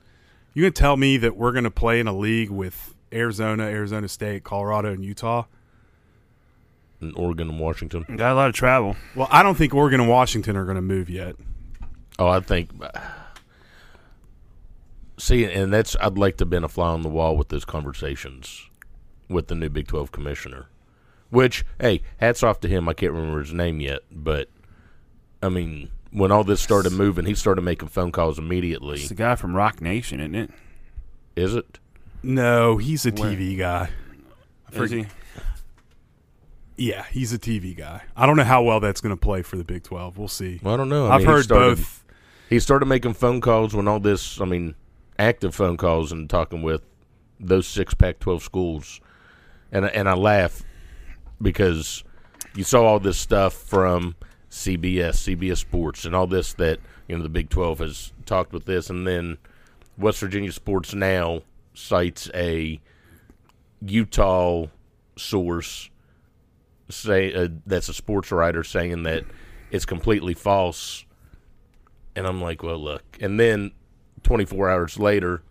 [0.53, 4.07] You gonna tell me that we're going to play in a league with Arizona, Arizona
[4.07, 5.45] State, Colorado, and Utah?
[7.01, 8.03] In Oregon and Washington.
[8.17, 8.95] Got a lot of travel.
[9.15, 11.35] Well, I don't think Oregon and Washington are going to move yet.
[12.17, 12.71] Oh, I think.
[12.81, 12.89] Uh,
[15.17, 17.63] see, and that's I'd like to have been a fly on the wall with those
[17.63, 18.69] conversations
[19.29, 20.67] with the new Big Twelve commissioner.
[21.29, 22.89] Which, hey, hats off to him.
[22.89, 24.49] I can't remember his name yet, but
[25.41, 28.99] I mean, when all this started moving, he started making phone calls immediately.
[28.99, 30.51] It's the guy from Roc Nation, isn't it?
[31.35, 31.79] Is it?
[32.21, 33.89] No, he's a TV guy.
[34.73, 35.05] Is he?
[36.77, 38.03] Yeah, he's a TV guy.
[38.15, 40.17] I don't know how well that's going to play for the Big Twelve.
[40.17, 40.59] We'll see.
[40.63, 41.07] Well, I don't know.
[41.07, 42.03] I I've mean, he heard started- both.
[42.49, 44.41] He started making phone calls when all this.
[44.41, 44.75] I mean,
[45.19, 46.81] active phone calls and talking with
[47.39, 49.01] those six Pac-12 schools,
[49.71, 50.63] and and I laugh
[51.41, 52.03] because
[52.55, 54.15] you saw all this stuff from
[54.49, 58.65] CBS, CBS Sports, and all this that you know the Big Twelve has talked with
[58.65, 59.37] this, and then
[59.97, 61.41] West Virginia Sports Now
[61.73, 62.79] cites a
[63.81, 64.67] Utah
[65.17, 65.89] source
[66.89, 69.23] say uh, that's a sports writer saying that
[69.71, 71.05] it's completely false,
[72.15, 73.71] and I'm like, well, look, and then
[74.23, 75.43] 24 hours later,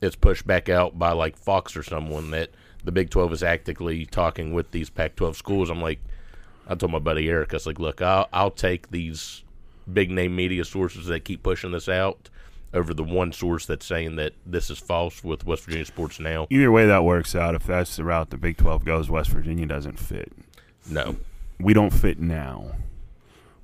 [0.00, 2.50] it's pushed back out by like Fox or someone that
[2.84, 5.70] the Big Twelve is actively talking with these Pac-12 schools.
[5.70, 6.00] I'm like,
[6.68, 9.42] I told my buddy Eric, I was like, look, I'll, I'll take these
[9.92, 12.30] big name media sources that keep pushing this out
[12.74, 16.46] over the one source that's saying that this is false with West Virginia Sports Now.
[16.50, 19.66] Either way that works out, if that's the route the Big 12 goes, West Virginia
[19.66, 20.32] doesn't fit.
[20.88, 21.16] No,
[21.58, 22.72] We don't fit now.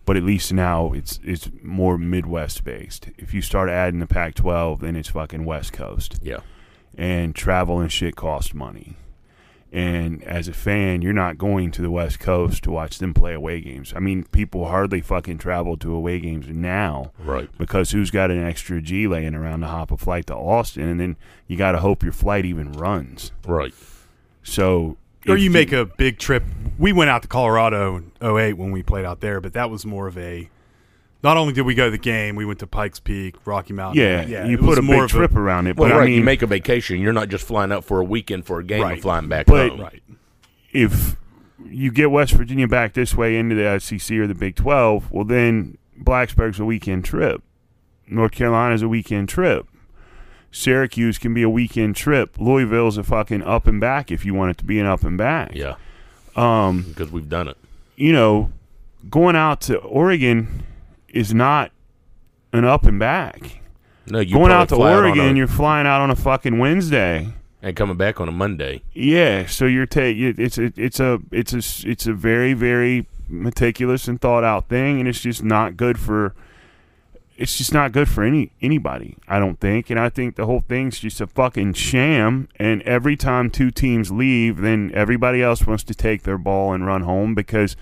[0.07, 3.09] But at least now it's it's more Midwest based.
[3.17, 6.19] If you start adding the Pac 12, then it's fucking West Coast.
[6.23, 6.41] yeah,
[6.97, 8.97] and travel and shit cost money.
[9.75, 13.35] And as a fan, you're not going to the West Coast to watch them play
[13.35, 13.93] away games.
[13.97, 17.51] I mean, people hardly fucking travel to away games now right.
[17.59, 20.89] because who's got an extra G laying around to hop a flight to Austin?
[20.89, 21.17] And then
[21.49, 23.33] you got to hope your flight even runs.
[23.45, 23.75] Right.
[24.45, 26.45] So, Or if you make a big trip.
[26.79, 29.85] We went out to Colorado in 08 when we played out there, but that was
[29.85, 30.51] more of a.
[31.25, 34.01] Not only did we go to the game, we went to Pikes Peak, Rocky Mountain.
[34.29, 35.77] yeah, you put a more big of trip around it.
[35.77, 36.03] Well, but right.
[36.03, 37.01] I mean, you make a vacation.
[37.01, 38.93] You're not just flying up for a weekend for a game Right.
[38.93, 39.81] and flying back But- home.
[39.81, 40.03] Right.
[40.73, 41.17] if
[41.65, 45.25] you get West Virginia back this way into the SEC or the Big 12, well,
[45.25, 47.43] then Blacksburg's a weekend trip.
[48.07, 49.67] North Carolina's a weekend trip.
[50.51, 52.39] Syracuse can be a weekend trip.
[52.39, 55.17] Louisville's a fucking up and back if you want it to be an up and
[55.19, 55.53] back.
[55.55, 55.75] Yeah,
[56.37, 57.57] Um, because we've done it.
[57.97, 58.51] you know,
[59.11, 60.63] going out to Oregon
[61.15, 61.71] is not
[62.53, 63.61] an up and back.
[64.07, 67.33] No, you're going out to Oregon, a- you're flying out on a fucking Wednesday.
[67.63, 68.83] and coming back on a Monday.
[68.93, 74.07] Yeah, so you're taking it's a it's a it's a it's a very very meticulous
[74.07, 76.35] and thought out thing, and it's just not good for.
[77.37, 80.61] It's just not good for any anybody, I don't think, and I think the whole
[80.61, 82.49] thing's just a fucking sham.
[82.61, 86.87] And every time two teams leave, then everybody else wants to take their ball and
[86.87, 87.75] run home because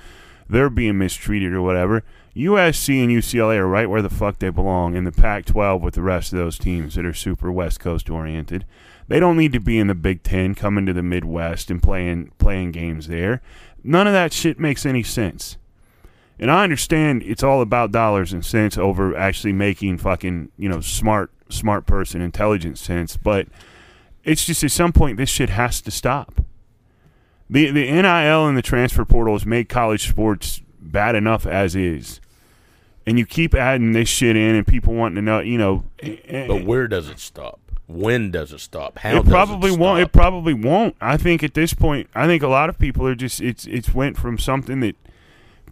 [0.49, 2.03] they're being mistreated or whatever.
[2.35, 6.03] USC and UCLA are right where the fuck they belong in the Pac-12 with the
[6.03, 8.65] rest of those teams that are super West Coast oriented.
[9.09, 12.33] They don't need to be in the Big Ten, coming to the Midwest and playing
[12.39, 13.43] playing games there.
[13.85, 15.59] None of that shit makes any sense.
[16.39, 20.81] And I understand it's all about dollars and cents over actually making fucking you know
[20.81, 23.19] smart smart person intelligent sense.
[23.19, 23.49] But
[24.25, 26.43] it's just at some point this shit has to stop.
[27.51, 32.22] The the NIL and the transfer portal has made college sports bad enough as is.
[33.07, 35.85] And you keep adding this shit in, and people wanting to know, you know.
[36.01, 37.59] eh, But where does it stop?
[37.89, 38.99] When does it stop?
[39.01, 40.01] How it does probably it won't.
[40.01, 40.95] It probably won't.
[41.01, 43.93] I think at this point, I think a lot of people are just it's it's
[43.93, 44.97] went from something that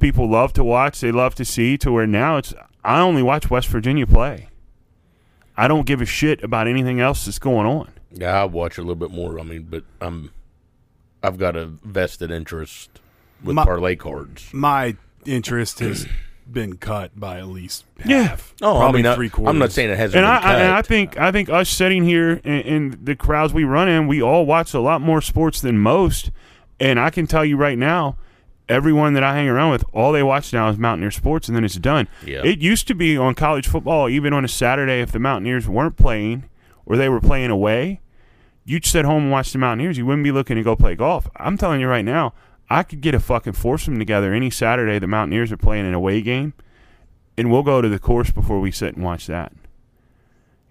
[0.01, 2.53] people love to watch, they love to see, to where now it's
[2.85, 4.49] I only watch West Virginia play.
[5.57, 7.91] I don't give a shit about anything else that's going on.
[8.13, 9.39] Yeah, I watch a little bit more.
[9.39, 10.33] I mean, but I'm,
[11.23, 12.91] I've got a vested interest
[13.45, 14.49] with My- parlay cards.
[14.53, 16.07] My interest has
[16.53, 18.37] been cut by at least Yeah.
[18.63, 20.51] Oh, probably I mean, I, three I'm not saying it hasn't And I, been cut.
[20.57, 23.89] I and I think I think us sitting here and, and the crowds we run
[23.89, 26.31] in, we all watch a lot more sports than most.
[26.79, 28.17] And I can tell you right now,
[28.69, 31.65] everyone that I hang around with, all they watch now is Mountaineer sports, and then
[31.65, 32.09] it's done.
[32.25, 32.43] Yeah.
[32.45, 35.97] It used to be on college football, even on a Saturday, if the Mountaineers weren't
[35.97, 36.49] playing
[36.87, 38.01] or they were playing away,
[38.65, 39.99] you'd sit home and watch the Mountaineers.
[39.99, 41.29] You wouldn't be looking to go play golf.
[41.37, 42.33] I'm telling you right now,
[42.71, 46.23] I could get a fucking foursome together any Saturday the Mountaineers are playing an away
[46.23, 46.55] game,
[47.37, 49.53] and we'll go to the course before we sit and watch that.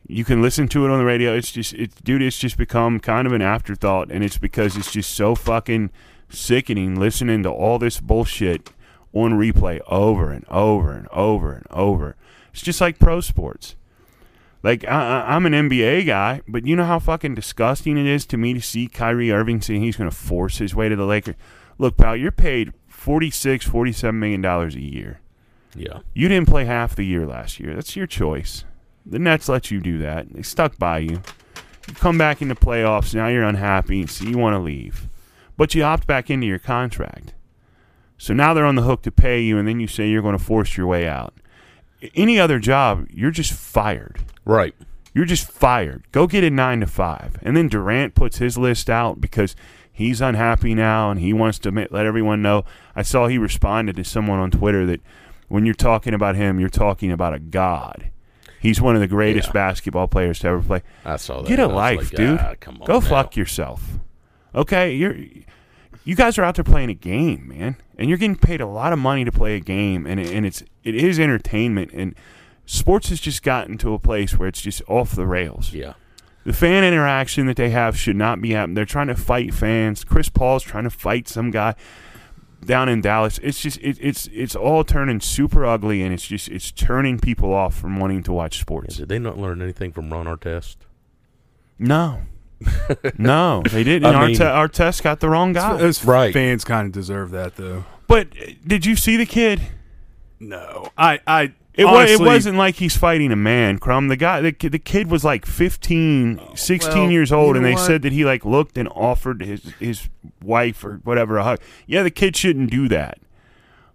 [0.08, 1.36] You can listen to it on the radio.
[1.36, 4.92] It's just, it's, dude, it's just become kind of an afterthought, and it's because it's
[4.92, 5.92] just so fucking
[6.30, 8.72] sickening listening to all this bullshit
[9.14, 12.16] on replay over and over and over and over.
[12.54, 13.76] It's just like pro sports.
[14.64, 18.38] Like I, I'm an NBA guy, but you know how fucking disgusting it is to
[18.38, 21.36] me to see Kyrie Irving saying he's going to force his way to the Lakers.
[21.80, 25.22] Look, pal, you're paid 46, 47 million dollars a year.
[25.74, 27.74] yeah, You didn't play half the year last year.
[27.74, 28.65] That's your choice.
[29.06, 30.32] The Nets let you do that.
[30.32, 31.22] They stuck by you.
[31.88, 33.15] You come back in the playoffs.
[33.15, 35.08] Now you're unhappy, so you want to leave.
[35.58, 37.34] But you opt back into your contract.
[38.18, 40.38] So now they're on the hook to pay you, and then you say you're going
[40.38, 41.34] to force your way out.
[42.13, 44.20] Any other job, you're just fired.
[44.46, 44.76] right.
[45.12, 46.04] You're just fired.
[46.12, 47.38] Go get a nine to five.
[47.42, 49.56] And then Durant puts his list out because
[50.00, 52.64] he's unhappy now and he wants to let everyone know.
[52.96, 55.02] I saw he responded to someone on Twitter that
[55.50, 58.10] when you're talking about him, you're talking about a god.
[58.62, 59.54] He's one of the greatest Yeah.
[59.54, 60.82] basketball players to ever play.
[61.06, 61.48] I saw that.
[61.50, 62.40] Get a and I was life, like, dude.
[62.40, 62.54] ah,
[62.86, 63.00] Go now.
[63.02, 64.00] fuck yourself.
[64.56, 65.16] Okay, you're
[66.06, 68.94] you guys are out there playing a game, man, and you're getting paid a lot
[68.94, 72.16] of money to play a game, and it, and it's it is entertainment, and
[72.66, 75.74] sports has just gotten to a place where it's just off the rails.
[75.74, 75.94] Yeah,
[76.50, 78.74] The fan interaction that they have should not be happening.
[78.74, 80.04] They're trying to fight fans.
[80.04, 81.76] Chris Paul's trying to fight some guy
[82.66, 83.40] down in Dallas.
[83.44, 87.54] It's just it, it's it's all turning super ugly, and it's just it's turning people
[87.54, 88.96] off from wanting to watch Yeah, sports.
[88.98, 90.78] Did they not learn anything from Ron Artest?
[91.78, 92.22] No,
[93.20, 94.08] no, they didn't.
[94.08, 95.78] I mean- Arte- Artest got the wrong guy.
[95.78, 96.34] Those Right.
[96.34, 97.86] fans kind of deserve that, though.
[98.08, 99.62] but uh, did you see the kid?
[100.40, 104.08] No, I, I, It, wa- honestly, it wasn't like he's fighting a man, Crumb.
[104.10, 107.66] The guy, the, kid- the kid was like 15, 16 well, years old, you and
[107.66, 107.86] they what?
[107.86, 110.10] said that he like looked and offered his his
[110.44, 111.60] wife or whatever a hug.
[111.88, 113.20] Yeah, the kid shouldn't do that.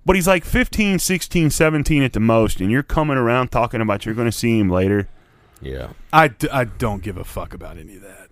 [0.07, 4.05] But he's like 15, 16, 17 at the most, and you're coming around talking about
[4.05, 5.09] you're going to see him later.
[5.63, 5.89] Yeah.
[6.13, 8.24] I, d- I don't give a fuck about any of that.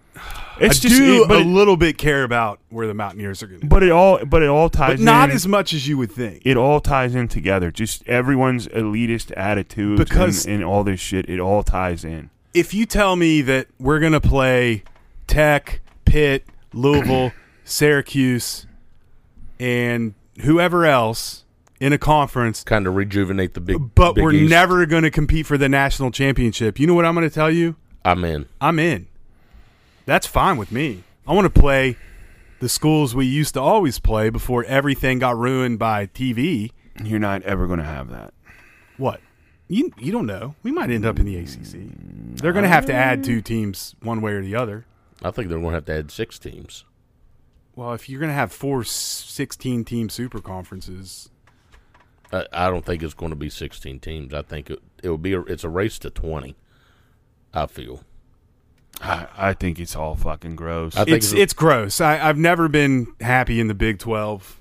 [0.60, 3.42] It's I just, do it- but, a it, little bit care about where the Mountaineers
[3.42, 4.98] are going to, but it all, but it all ties.
[4.98, 6.42] but not in, as much as you would think.
[6.44, 7.70] It all ties in together.
[7.70, 11.28] Just everyone's elitist attitudes Because- and, and all this shit.
[11.28, 12.30] It all ties in.
[12.54, 14.82] if you tell me that we're going to play
[15.26, 16.44] Tech, Pitt,
[16.74, 17.32] Louisville,
[17.64, 18.66] Syracuse,
[19.58, 21.44] and whoever else
[21.80, 23.94] in a conference, Kind of rejuvenate the big.
[23.94, 24.50] but Big we're East.
[24.50, 27.50] never going to compete for the national championship, you know what I'm going to tell
[27.50, 27.76] you?
[28.04, 28.46] I'm in.
[28.60, 29.08] I'm in.
[30.04, 31.04] That's fine with me.
[31.26, 31.96] I want to play
[32.60, 36.72] the schools we used to always play before everything got ruined by TV.
[37.02, 38.34] You're not ever going to have that.
[38.96, 39.20] What?
[39.68, 40.54] You you don't know.
[40.62, 42.36] We might end up in the ACC.
[42.36, 43.42] They're going to have to add two um.
[43.42, 44.84] teams one way or the other.
[45.22, 46.84] I think they're going to have to add six teams.
[47.74, 51.30] Well, if you're going to have four 16 team super conferences,
[52.32, 54.34] I, I don't think it's going to be 16 teams.
[54.34, 55.32] I think it, it will be.
[55.32, 56.54] A, it's a race to 20.
[57.54, 58.04] I feel.
[59.02, 60.94] I, I think it's all fucking gross.
[60.96, 62.00] I think it's it's- it's gross.
[62.00, 64.60] I, I've never been happy in the Big 12.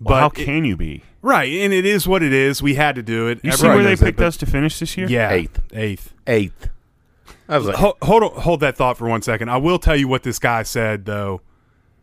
[0.00, 1.02] Well, how but it- can you be?
[1.22, 2.62] Right, and it is what it is.
[2.62, 3.40] We had to do it.
[3.42, 5.08] You see Everybody where they knows that, picked but- us to finish this year?
[5.08, 5.60] Yeah, Eighth.
[5.72, 6.12] Eighth.
[6.26, 6.68] Eighth.
[7.48, 9.48] I was like, Hold, hold on- hold that thought for one second.
[9.48, 11.40] I will tell you what this guy said though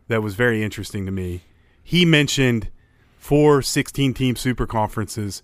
[0.08, 1.42] that was very interesting to me.
[1.84, 2.68] He mentioned
[3.18, 5.42] four 16 team super conferences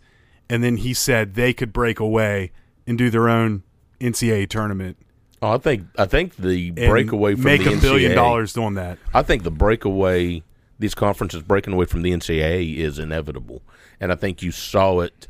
[0.50, 2.50] and then he said they could break away
[2.86, 3.62] and do their own
[4.00, 4.96] NCAA tournament
[5.42, 8.74] oh, I think I think the breakaway from make the a billion NCAA dollars doing
[8.74, 8.98] that.
[9.14, 10.42] I think the breakaway,
[10.78, 13.62] these conferences breaking away from the NCAA is inevitable,
[14.00, 15.28] and I think you saw it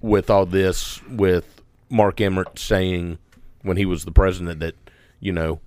[0.00, 3.18] with all this with Mark Emmert saying
[3.62, 4.74] when he was the president that
[5.20, 5.60] you know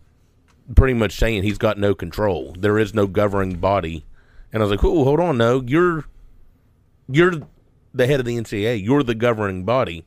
[0.76, 2.56] pretty much saying he's got no control.
[2.58, 4.06] There is no governing body,
[4.52, 6.06] and I was like, "Oh, hold on, no, you're
[7.08, 7.34] you're
[7.94, 8.84] the head of the NCAA.
[8.84, 10.06] You're the governing body,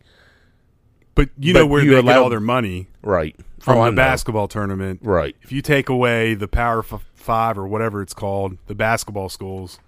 [1.19, 3.35] But you But know where you they get all their money right?
[3.59, 5.01] from Oh, the basketball tournament.
[5.03, 5.35] right?
[5.43, 9.81] If you take away the Power f- 5 or whatever it's called, the basketball schools,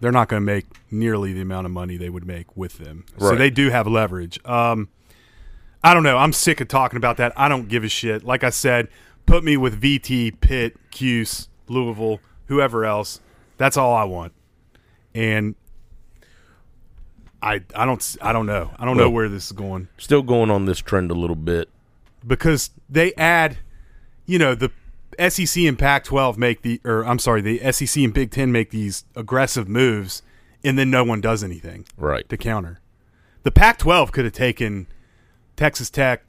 [0.00, 3.06] they're not going to make nearly the amount of money they would make with them.
[3.18, 4.38] So they do have leverage.
[4.44, 4.90] Um,
[5.82, 6.18] I don't know.
[6.18, 7.32] I'm sick of talking about that.
[7.38, 8.22] I don't give a shit.
[8.22, 8.88] Like I said,
[9.24, 13.18] put me with VT, Pitt, Cuse, Louisville, whoever else.
[13.56, 14.34] That's all I want.
[15.14, 15.54] And
[17.44, 18.70] I I don't I don't know.
[18.78, 21.68] I don't know where this is going Still going on this trend a little bit.
[22.26, 23.58] because they add,
[24.26, 24.70] you know, the
[25.30, 29.04] SEC and Pac-12 make the, or I'm sorry, the SEC and Big Ten make these
[29.14, 30.22] aggressive moves,
[30.64, 32.28] and then no one does anything Right.
[32.30, 32.80] to counter.
[33.44, 34.86] The Pac-12 could have taken
[35.56, 36.24] Texas Tech,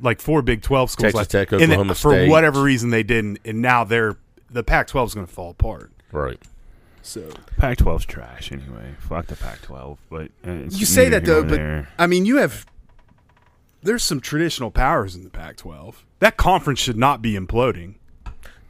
[0.00, 3.38] like four Big 12 schools, Texas Tech, and then Oklahoma for whatever reason they didn't,
[3.44, 4.16] and now they're
[4.50, 5.92] the Pac-12 is going to fall apart.
[6.12, 6.40] Right.
[7.04, 8.94] So Pac-12's trash anyway.
[8.98, 9.98] Fuck the Pac-12.
[10.08, 11.88] But uh, it's you say that though, but there.
[11.98, 12.64] I mean, you have
[13.82, 15.96] there's some traditional powers in the Pac-12.
[16.20, 17.96] That conference should not be imploding.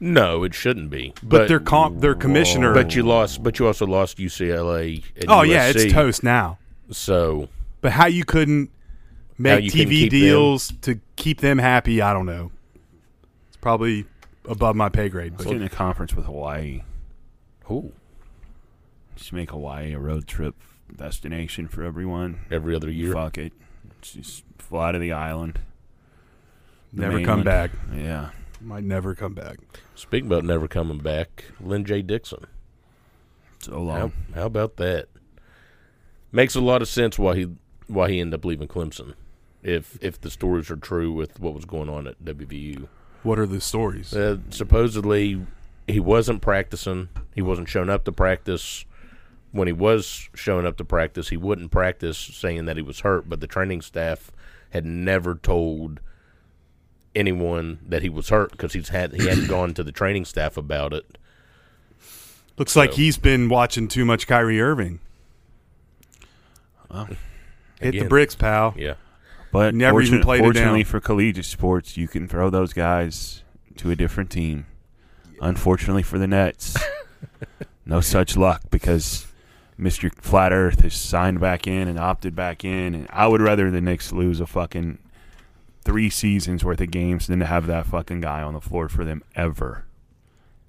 [0.01, 1.13] No, it shouldn't be.
[1.23, 2.73] But, their comp, their commissioner.
[2.73, 3.41] But you lost.
[3.41, 5.01] But you also lost UCLA.
[5.15, 6.57] And oh yeah, it's toast now.
[6.91, 7.47] So
[7.79, 8.69] But how you couldn't
[9.37, 10.19] make you couldn't TV keep them?
[10.19, 12.51] deals to keep them happy, I don't know.
[13.47, 14.05] It's probably
[14.43, 15.31] above my pay grade.
[15.31, 16.83] Let's But get in a conference with Hawaii.
[17.71, 17.93] ooh,
[19.15, 20.55] Just make Hawaii a road trip
[20.95, 22.41] destination for everyone.
[22.51, 23.13] every other year.
[23.13, 23.53] Fuck it.
[24.01, 25.59] Just fly to the island.
[26.93, 27.71] The never come back.
[27.93, 28.29] Yeah.
[28.61, 29.57] Might never come back.
[29.95, 32.45] Speaking about never coming back, Lyn-J Dixon.
[33.59, 34.11] So How, long.
[34.33, 35.07] how about that?
[36.31, 37.47] Makes a lot of sense why he
[37.87, 39.13] why he ended up leaving Clemson.
[39.63, 42.87] If if the stories are true with what was going on at WVU,
[43.23, 44.13] What are the stories?
[44.13, 45.45] uh, supposedly
[45.87, 47.09] he wasn't practicing.
[47.33, 48.85] He wasn't showing up to practice.
[49.55, 53.29] When he was showing up to practice, he wouldn't practice, saying that he was hurt.
[53.29, 54.29] But the training staff
[54.71, 56.01] had never told
[57.15, 60.57] anyone that he was hurt because he's had he hadn't gone to the training staff
[60.57, 61.17] about it.
[62.57, 64.99] Looks like he's been watching too much Kyrie Irving.
[67.79, 68.73] Hit the bricks, pal.
[68.77, 68.95] Yeah,
[69.51, 70.89] But Never even fortun- played it fortunately down.
[70.91, 73.43] for collegiate sports, you can throw those guys
[73.77, 74.65] to a different team.
[75.41, 76.77] Unfortunately for the Nets,
[77.85, 79.27] no such luck because
[79.79, 80.13] Mr.
[80.21, 82.95] Flat Earth has signed back in and opted back in.
[82.95, 84.99] And I would rather the Knicks lose a fucking
[85.83, 89.03] three seasons worth of games than to have that fucking guy on the floor for
[89.03, 89.85] them ever,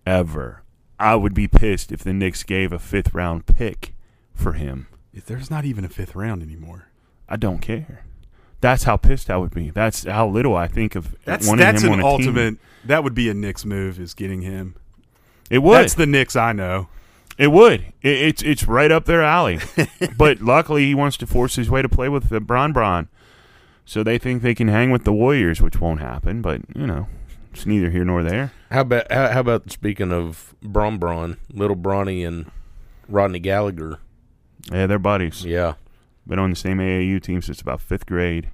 [0.07, 0.62] ever.
[0.98, 3.94] I would be pissed if the Knicks gave a fifth round pick
[4.34, 4.88] for him.
[5.14, 6.88] If there's not even a fifth round anymore.
[7.28, 8.04] I don't care.
[8.61, 9.70] That's how pissed I would be.
[9.70, 12.50] That's how little I think of That's wanting that's him an on a ultimate.
[12.50, 12.59] Team.
[12.84, 14.74] That would be a Knicks move is getting him.
[15.50, 15.76] It would.
[15.76, 16.88] That's the Knicks I know.
[17.39, 17.80] It would.
[18.03, 19.61] It, it's it's right up their alley.
[20.16, 23.09] but luckily, he wants to force his way to play with the Bron Bron.
[23.84, 26.41] So they think they can hang with the Warriors, which won't happen.
[26.43, 27.09] But you know,
[27.53, 28.53] it's neither here nor there.
[28.70, 32.51] How about how, how about speaking of Bron Bron, little Bronny and
[33.09, 33.99] Rodney Gallagher?
[34.72, 35.45] Yeah, they're buddies.
[35.45, 35.74] Yeah,
[36.26, 38.51] Been on the same AAU team since about fifth grade.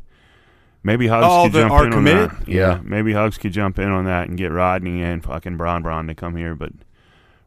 [0.83, 2.17] Maybe Hugs Oh, could jump our in commit?
[2.17, 2.49] on that.
[2.49, 2.81] Yeah.
[2.83, 6.15] maybe Hugs could jump in on that and get Rodney and fucking Bron Bron to
[6.15, 6.55] come here.
[6.57, 6.73] But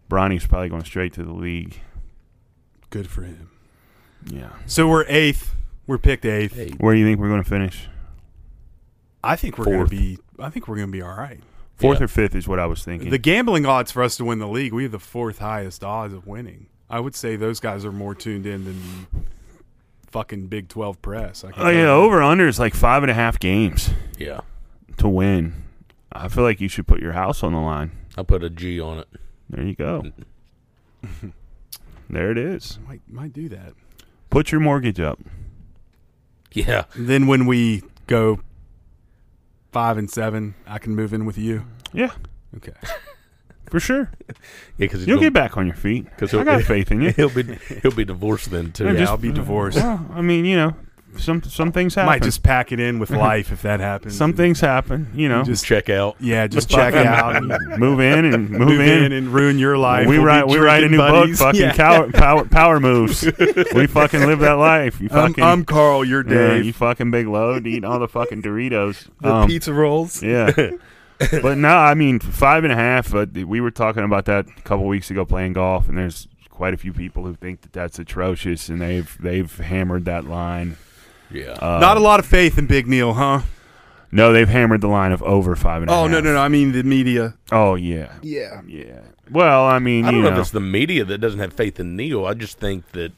[0.07, 1.79] Bronny's probably going straight to the league.
[2.89, 3.49] Good for him.
[4.25, 4.49] Yeah.
[4.65, 5.53] So we're eighth.
[5.87, 6.55] We're picked eighth.
[6.55, 6.71] Hey.
[6.77, 7.87] Where do you think we're going to finish?
[9.23, 10.19] I think we're going to be.
[10.39, 11.41] I think we're going to be all right.
[11.75, 12.05] Fourth Yeah.
[12.05, 13.09] or fifth is what I was thinking.
[13.09, 16.13] The gambling odds for us to win the league, we have the fourth highest odds
[16.13, 16.67] of winning.
[16.89, 18.79] I would say those guys are more tuned in than
[19.11, 21.43] the fucking Big Twelve press.
[21.43, 24.41] I can oh yeah, over under is like five and a half games yeah.
[24.97, 25.63] to win.
[26.11, 27.91] I feel like you should put your house on the line.
[28.17, 29.07] I'll put a G on it.
[29.49, 30.03] There you go.
[32.09, 32.79] there it is.
[32.87, 33.73] might might do that.
[34.29, 35.19] Put your mortgage up.
[36.51, 38.39] Yeah, Then when we go
[39.73, 41.65] five and seven, I can move in with you.
[41.91, 42.11] Yeah,
[42.55, 42.71] Okay.
[43.69, 44.09] for sure.
[44.29, 44.33] yeah,
[44.77, 46.05] because You'll get back on your feet.
[46.11, 47.09] Because I got faith in you.
[47.11, 47.43] He'll be
[47.81, 48.85] he'll be divorced then too.
[48.85, 49.77] Yeah, Yeah, just- I'll be divorced.
[49.77, 50.75] Well, I mean, you know,
[51.17, 52.07] some some things happen.
[52.07, 54.17] Might just pack it in with life if that happens.
[54.17, 55.07] some things happen.
[55.13, 56.15] You know, Just check out.
[56.19, 57.47] yeah, just check out and
[57.79, 59.03] move in and move, move in.
[59.05, 60.07] in and ruin your life.
[60.07, 61.39] we We'll be write we write a drinking new buddies.
[61.39, 61.47] book.
[61.47, 61.73] Fucking Yeah.
[61.75, 63.23] power, power power moves.
[63.73, 64.99] we fucking live that life.
[65.01, 65.43] You I'm, fucking.
[65.43, 66.05] I'm Carl.
[66.05, 66.65] You're yeah, Dave.
[66.65, 69.07] you fucking big load eating all the fucking Doritos.
[69.21, 70.21] The Um, pizza rolls.
[70.23, 70.51] Yeah.
[71.41, 73.11] but no, I mean five and a half.
[73.11, 76.73] But we were talking about that a couple weeks ago playing golf, and there's quite
[76.73, 80.75] a few people who think that that's atrocious, and they've they've hammered that line.
[81.31, 81.51] Yeah.
[81.53, 83.41] Uh, Not a lot of faith in Big Neal, huh?
[84.11, 86.03] No, they've hammered the line of over five and a half.
[86.05, 86.39] Oh no, no, no.
[86.39, 87.33] I mean the media.
[87.51, 88.61] Oh yeah, Yeah.
[88.65, 89.01] yeah.
[89.29, 91.51] Well, I mean, I don't you know know, if it's the media that doesn't have
[91.53, 92.25] faith in Neal.
[92.25, 93.11] I just think that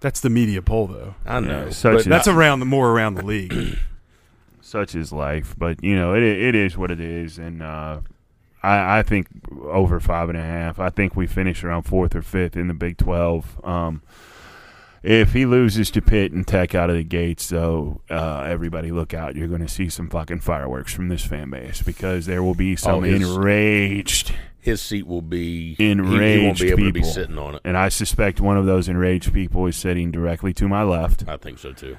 [0.00, 1.14] That's the media poll, though.
[1.24, 1.66] I know.
[1.66, 3.78] Yeah, such but is- That's around the more around the league.
[4.60, 5.54] such is life.
[5.56, 8.00] But you know, it it is what it is, and uh,
[8.62, 9.28] I I think
[9.62, 10.78] over five and a half.
[10.78, 13.58] I think we finish around fourth or fifth in the Big Twelve.
[13.64, 14.02] Um,
[15.02, 19.14] if he loses to Pitt and Tech out of the gates, though, uh, everybody look
[19.14, 19.36] out!
[19.36, 22.76] You're going to see some fucking fireworks from this fan base because there will be
[22.76, 26.92] some Oh, his- enraged, his seat will be he- enraged He, won't be able to
[26.92, 27.62] be sitting on it.
[27.64, 31.36] and I suspect one of those enraged people is sitting directly to my left, I
[31.36, 31.96] think so too.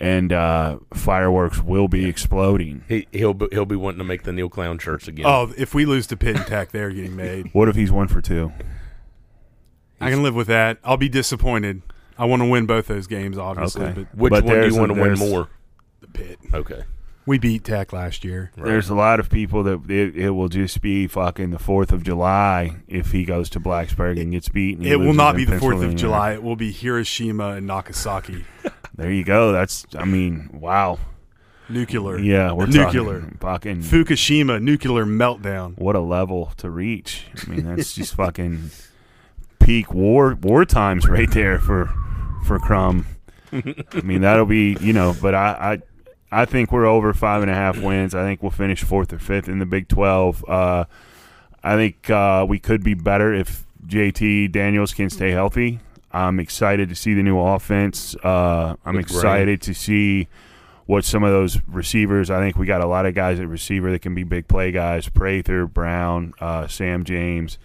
[0.00, 2.84] and uh, fireworks will be exploding.
[2.88, 5.26] He he'll be, he'll be wanting to make the Neal Clown shirts again.
[5.26, 7.50] oh, if we lose to Pitt and Tech, they're getting made.
[7.52, 8.52] What if he's one for two?
[10.00, 10.78] I can live with that.
[10.84, 11.82] I'll be disappointed.
[12.18, 13.86] I want to win both those games, obviously.
[13.86, 13.92] Okay.
[14.02, 15.48] But which but one do you want to win more?
[16.00, 16.38] the pit.
[16.52, 16.84] Okay.
[17.26, 18.50] We beat Tech last year.
[18.56, 18.64] Right.
[18.64, 22.02] There's a lot of people that it, it will just be fucking the Fourth of
[22.02, 24.78] July if he goes to Blacksburg and gets beat.
[24.78, 26.32] and he It will not be the Fourth of July.
[26.32, 28.44] It will be Hiroshima and Nagasaki.
[28.98, 29.52] There you go.
[29.52, 30.98] That's I mean, wow.
[31.68, 32.18] Nuclear.
[32.18, 33.20] Yeah, we're nuclear.
[33.20, 33.82] talking fucking.
[33.82, 35.78] Fukushima nuclear meltdown.
[35.78, 37.26] What a level to reach.
[37.46, 38.72] I mean, that's just fucking
[39.60, 41.94] peak war war times right there for
[42.44, 43.06] for Crumb.
[43.52, 45.48] I mean, that'll be you know, but I.
[45.50, 45.82] I
[46.30, 48.14] I think we're over five and a half wins.
[48.14, 50.44] I think we'll finish fourth or fifth in the Big Twelve.
[50.46, 50.84] Uh,
[51.62, 55.80] I think uh, we could be better if JT Daniels can stay healthy.
[56.12, 58.14] I'm excited to see the new offense.
[58.16, 60.28] Uh, I'm excited to see
[60.86, 62.30] what some of those receivers.
[62.30, 64.72] I think we got a lot of guys at receiver that can be big play
[64.72, 65.08] guys.
[65.08, 67.58] Prather, Brown, uh, Sam James.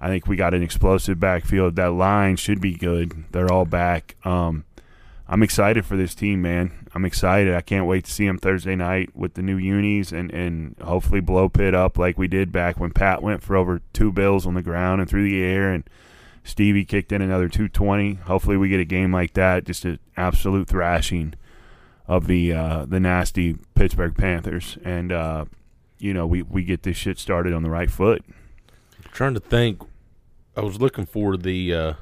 [0.00, 1.76] I think we got an explosive backfield.
[1.76, 3.24] That line should be good.
[3.32, 4.16] They're all back.
[4.24, 4.64] Um,
[5.26, 6.88] I'm excited for this team, man.
[6.94, 7.54] I'm excited.
[7.54, 11.20] I can't wait to see them Thursday night with the new unis and, and hopefully
[11.20, 14.54] blow Pitt up like we did back when Pat went for over two bills on
[14.54, 15.84] the ground and through the air and
[16.44, 18.14] Stevie kicked in another 220.
[18.14, 21.34] Hopefully we get a game like that, just an absolute thrashing
[22.06, 24.78] of the uh, the nasty Pittsburgh Panthers.
[24.82, 25.44] And, uh,
[25.98, 28.24] you know, we, we get this shit started on the right foot.
[29.12, 29.82] trying to think.
[30.58, 31.92] I was looking for the uh,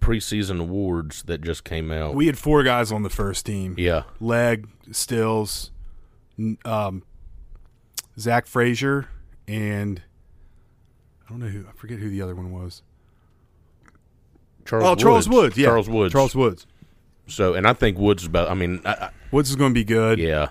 [0.00, 2.16] preseason awards that just came out.
[2.16, 3.76] We had four guys on the first team.
[3.78, 4.02] yeah.
[4.18, 5.70] Leg, Stills,
[6.64, 7.04] um,
[8.18, 9.06] Zach Frazier,
[9.46, 10.02] and
[11.24, 11.66] I don't know who.
[11.68, 12.82] I forget who the other one was.
[14.64, 15.56] Charles oh, Charles Woods.
[15.56, 16.12] Yeah, Charles Woods.
[16.12, 16.66] Charles Woods.
[17.28, 18.50] So, and I think Woods is about.
[18.50, 20.18] I mean, I, I, Woods is going to be good.
[20.18, 20.48] yeah,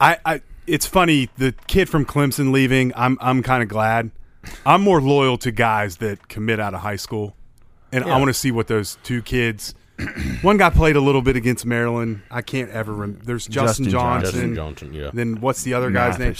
[0.00, 2.94] I, I it's funny the kid from Clemson leaving.
[2.96, 4.10] I'm I'm kind of glad.
[4.64, 7.36] I'm more loyal to guys that commit out of high school,
[7.92, 9.74] and I want to see what those two kids.
[10.42, 12.22] One guy played a little bit against Maryland.
[12.30, 12.92] I can't ever.
[12.94, 13.24] remember.
[13.24, 14.30] There's Justin, Justin Johnson.
[14.32, 14.94] Justin Johnson.
[14.94, 16.34] Yeah, Then what's the other guy's name?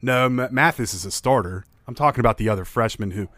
[0.00, 1.64] No, M- Mathis is a starter.
[1.86, 3.28] I'm talking about the other freshman who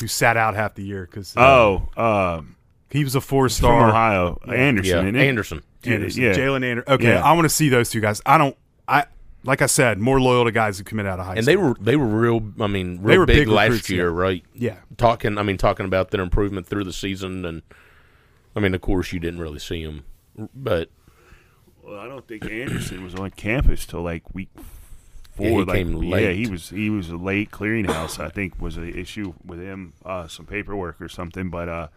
[0.00, 2.42] who sat out half the year because Oh, uh,
[2.90, 3.88] he was a four from star.
[3.90, 4.90] Ohio, Anderson.
[4.96, 5.24] yeah, isn't it?
[5.28, 5.62] Anderson.
[5.84, 6.32] Anderson, Yeah.
[6.32, 6.92] Jaylen Anderson.
[6.94, 7.22] Okay, Yeah.
[7.24, 8.20] I want to see those two guys.
[8.26, 8.56] I don't.
[8.88, 9.04] I
[9.44, 11.54] like I said, more loyal to guys who commit out of high And school.
[11.54, 12.42] And they were they were real.
[12.60, 14.20] I mean, real They were big, big last recruits, year, yeah.
[14.20, 14.44] right?
[14.54, 14.76] yeah.
[14.96, 15.38] Talking.
[15.38, 17.62] I mean, talking about their improvement through the season, and
[18.54, 20.04] I mean, of course, you didn't really see them,
[20.54, 20.90] but
[21.82, 24.50] Well, I don't think Anderson was on campus till like week
[25.32, 25.46] four.
[25.46, 28.22] Yeah, he like, came Yeah, he was he was a late clearinghouse.
[28.22, 31.50] I think was an issue with him, uh, some paperwork or something.
[31.50, 31.88] But uh,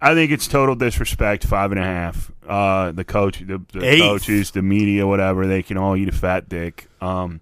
[0.00, 1.44] I think it's total disrespect.
[1.44, 2.30] Five and a half.
[2.48, 4.02] Uh, the coach, the, the Eighth.
[4.02, 6.88] coaches, the media, whatever, they can all eat a fat dick.
[7.00, 7.40] Um,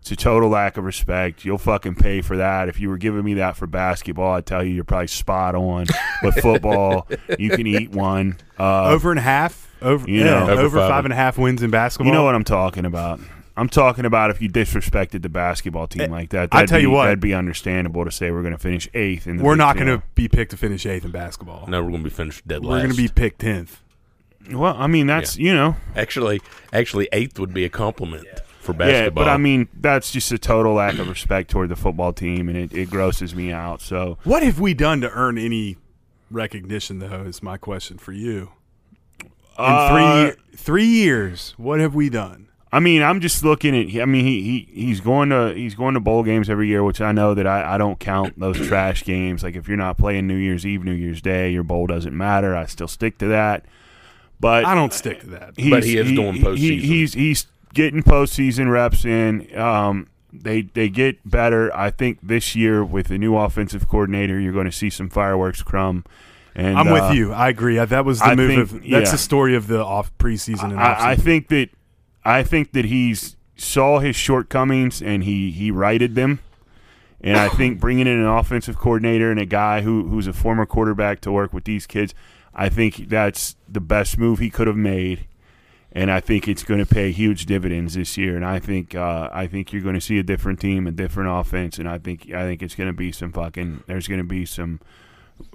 [0.00, 1.44] it's a total lack of respect.
[1.44, 2.68] You'll fucking pay for that.
[2.68, 5.86] If you were giving me that for basketball, I'd tell you you're probably spot on.
[6.22, 7.06] But football,
[7.38, 8.38] you can eat one.
[8.58, 9.70] Uh, over and a half.
[9.82, 10.50] Over, you yeah, know.
[10.50, 10.90] over, Over five.
[10.90, 12.06] five and a half wins in basketball.
[12.06, 13.20] You know what I'm talking about.
[13.58, 16.50] I'm talking about if you disrespected the basketball team like that.
[16.52, 17.04] I that'd tell you what.
[17.06, 19.26] that'd be understandable to say we're going to finish eighth.
[19.26, 21.66] In the We're not going to be picked to finish eighth in basketball.
[21.66, 22.70] no, we're going to be finished dead last.
[22.70, 23.82] We're going to be picked tenth.
[24.50, 26.40] Well, I mean that's you know, actually
[26.72, 28.26] actually eighth would be a compliment
[28.60, 28.86] for basketball.
[28.86, 28.92] yeah.
[29.00, 29.24] basketball.
[29.24, 32.56] But I mean that's just a total lack of respect toward the football team, and
[32.56, 33.82] it, it grosses me out.
[33.82, 35.76] So What have we done to earn any
[36.30, 37.24] recognition, though?
[37.24, 38.52] Is my question for you.
[39.20, 39.28] In
[39.58, 42.47] Uh, three three years, what have we done?
[42.70, 44.02] I mean, I'm just looking at.
[44.02, 47.00] I mean, he, he he's going to he's going to bowl games every year, which
[47.00, 49.42] I know that I, I don't count those trash games.
[49.42, 52.54] Like if you're not playing New Year's Eve, New Year's Day, your bowl doesn't matter.
[52.54, 53.64] I still stick to that.
[54.40, 55.54] But I don't stick to that.
[55.56, 56.80] But he is doing he- postseason.
[56.80, 59.58] he's he's getting postseason reps in.
[59.58, 61.74] Um, they they get better.
[61.74, 65.62] I think this year with the new offensive coordinator, you're going to see some fireworks
[65.62, 66.04] crumb.
[66.54, 67.32] And I'm uh, with you.
[67.32, 67.78] I agree.
[67.78, 68.72] Uh, That was the I move think- of.
[68.72, 69.10] That's yeah.
[69.10, 71.70] the story of the off preseason I, I think that
[72.28, 76.40] I think that he's saw his shortcomings and he he righted them.
[77.20, 80.66] And I think bringing in an offensive coordinator and a guy who who's a former
[80.66, 82.14] quarterback to work with these kids,
[82.54, 85.26] I think that's the best move he could have made.
[85.90, 88.36] And I think it's going to pay huge dividends this year.
[88.36, 91.30] And I think uh, I think you're going to see a different team, a different
[91.30, 93.84] offense, and I think I think it's going to be some fucking.
[93.86, 94.80] There's going to be some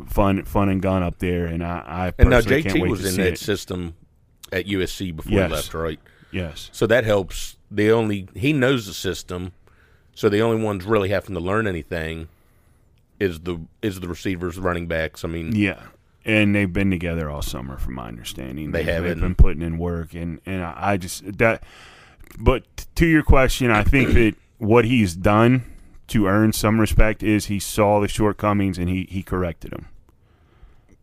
[0.07, 1.45] fun fun and gun up there.
[1.45, 3.37] And I, I and now JT was in that it.
[3.39, 3.93] system
[4.51, 5.49] at USC before Yes.
[5.49, 5.99] he left, right?
[6.33, 6.69] Yes.
[6.73, 7.57] So that helps.
[7.71, 9.53] The only he knows the system,
[10.13, 12.27] so the only ones really having to learn anything
[13.19, 15.23] is the is the receivers, running backs.
[15.23, 15.81] I mean, Yeah,
[16.25, 18.71] and they've been together all summer, from my understanding.
[18.71, 21.63] They They've- They've been putting in work, and and I, just that.
[22.39, 25.63] But to your question, I think that what he's done
[26.07, 29.87] to earn some respect is he saw the shortcomings and he he corrected them.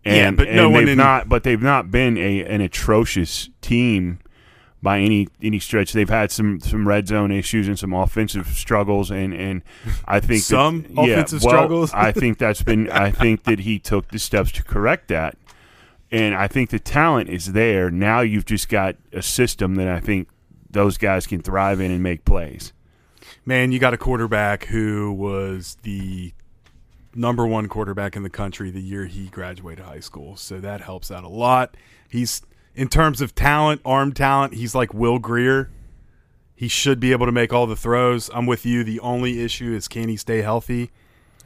[0.04, 1.28] Yeah, And, but and no one they've not.
[1.28, 4.18] But they've not been a an atrocious team
[4.82, 5.92] by any any stretch.
[5.92, 9.62] They've had some some red zone issues and some offensive struggles, and and
[10.06, 11.92] I think that- Some yeah, offensive well, struggles?
[11.94, 12.90] I think that's been.
[12.90, 15.36] I think that he took the steps to correct that,
[16.10, 17.90] and I think the talent is there.
[17.90, 20.28] Now you've just got a system that I think
[20.70, 22.72] those guys can thrive in and make plays.
[23.44, 26.32] man, you got a quarterback who was the
[27.14, 30.36] number one quarterback in the country the year he graduated high school.
[30.36, 31.76] So that helps out a lot.
[32.08, 32.42] He's
[32.74, 35.70] in terms of talent, arm talent, he's like Will Grier.
[36.54, 38.30] He should be able to make all the throws.
[38.34, 38.84] I'm with you.
[38.84, 40.90] The only issue is can he stay healthy?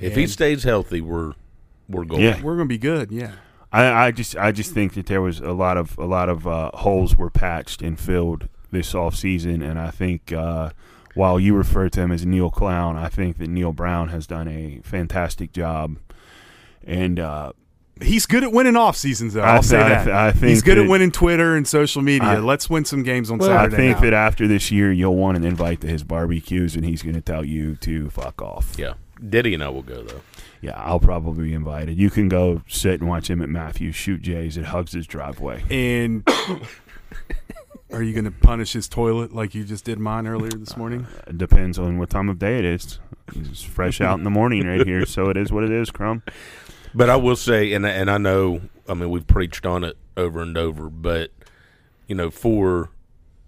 [0.01, 1.35] if he stays healthy, we're
[1.89, 2.25] we're golden.
[2.25, 2.43] Yeah.
[2.43, 3.13] We're gonna be good.
[3.13, 3.33] Yeah.
[3.73, 6.47] I, I just I just think that there was a lot of a lot of
[6.47, 10.71] uh, holes were patched and filled this off season, and I think uh,
[11.15, 14.49] while you refer to him as Neal Clown, I think that Neal Brown has done
[14.49, 15.97] a fantastic job,
[16.85, 17.53] and uh,
[18.03, 19.43] He's good at winning off seasons, though.
[19.43, 20.05] I I'll say th- I that.
[20.05, 22.29] th- I think he's good that- at winning Twitter and social media.
[22.29, 23.75] I- Let's win some games on I Saturday.
[23.75, 24.03] I think now.
[24.03, 27.21] that after this year, you'll want an invite to his barbecues, and he's going to
[27.21, 28.73] tell you to fuck off.
[28.77, 28.95] Yeah,
[29.29, 30.23] Diddy and I will go though.
[30.61, 31.97] Yeah, I'll probably be invited.
[31.99, 35.63] You can go sit and watch him at Matthews shoot Jays at Hugs' driveway.
[35.71, 36.27] And
[37.93, 41.07] are you going to punish his toilet like you just did mine earlier this morning?
[41.19, 42.99] Uh, it depends on what time of day it is.
[43.37, 46.23] It's fresh out in the morning right here, so it is what it is, Crumb.
[46.95, 50.41] But I will say, and and I know, I mean, we've preached on it over
[50.41, 51.33] and over, but
[52.07, 52.91] you know, for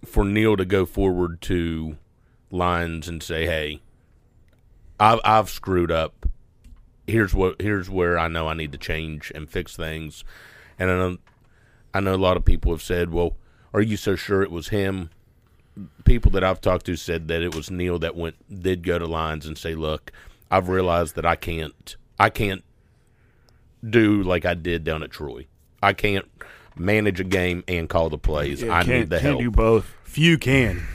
[0.04, 1.96] for Neal to go forward to
[2.50, 3.82] Lyons and say, "Hey,
[4.98, 6.26] I've I've screwed up.
[7.06, 10.24] Here's what here's where I know I need to change and fix things,"
[10.78, 11.18] and I, know-
[11.94, 13.36] I know a lot of people have said, "Well,
[13.72, 15.10] are you so sure it was him?"
[16.04, 19.06] People that I've talked to said that it was Neal that went did go to
[19.06, 20.10] Lyons and say, "Look,
[20.50, 22.64] I've realized that I can't, I can't
[23.88, 25.46] do like I did down at Troy.
[25.82, 26.26] I can't
[26.76, 28.62] manage a game and call the plays.
[28.62, 29.94] I can't, need the can't help." do both.
[30.04, 30.86] Few can.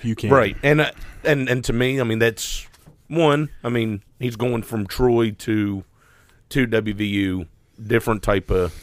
[0.00, 0.30] Few can.
[0.30, 0.92] Right, and uh,
[1.24, 2.66] and and to me, I mean that's
[3.08, 3.50] one.
[3.64, 5.84] I mean he's going from Troy to
[6.50, 7.46] to WVU,
[7.84, 8.74] different type of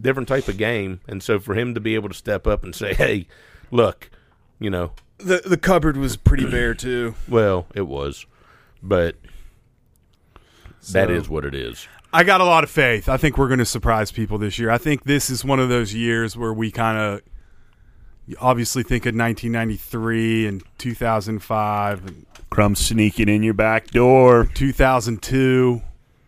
[0.00, 2.74] different type of game, and so for him to be able to step up and
[2.74, 3.26] say, "Hey,
[3.70, 4.10] look,
[4.60, 7.14] you know, The the cupboard was pretty bare too.
[7.28, 8.26] well, it was,
[8.82, 9.16] but
[10.92, 13.08] that So- is what it is." I got a lot of faith.
[13.08, 14.70] I think we're going to surprise people this year.
[14.70, 17.20] I think this is one of those years where we kind of
[18.40, 24.48] obviously think of 1993 and 2005 and Crumbs sneaking in your back door.
[24.54, 25.82] 2002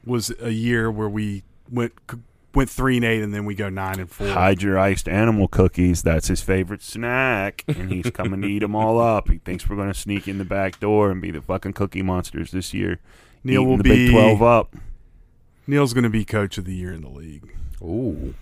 [0.05, 1.93] was a year where we went
[2.55, 4.29] went 3 and 8 and then we go 9 and 4.
[4.29, 6.03] Hide your iced animal cookies.
[6.03, 9.29] That's his favorite snack, and he's coming to eat them all up.
[9.29, 12.03] He thinks we're going to sneak in the back door and be the fucking cookie
[12.03, 12.99] monsters this year.
[13.45, 14.75] Neal will the be Big Twelve up.
[15.71, 17.55] Neal's going to be coach of the year in the league.
[17.83, 18.35] Ooh,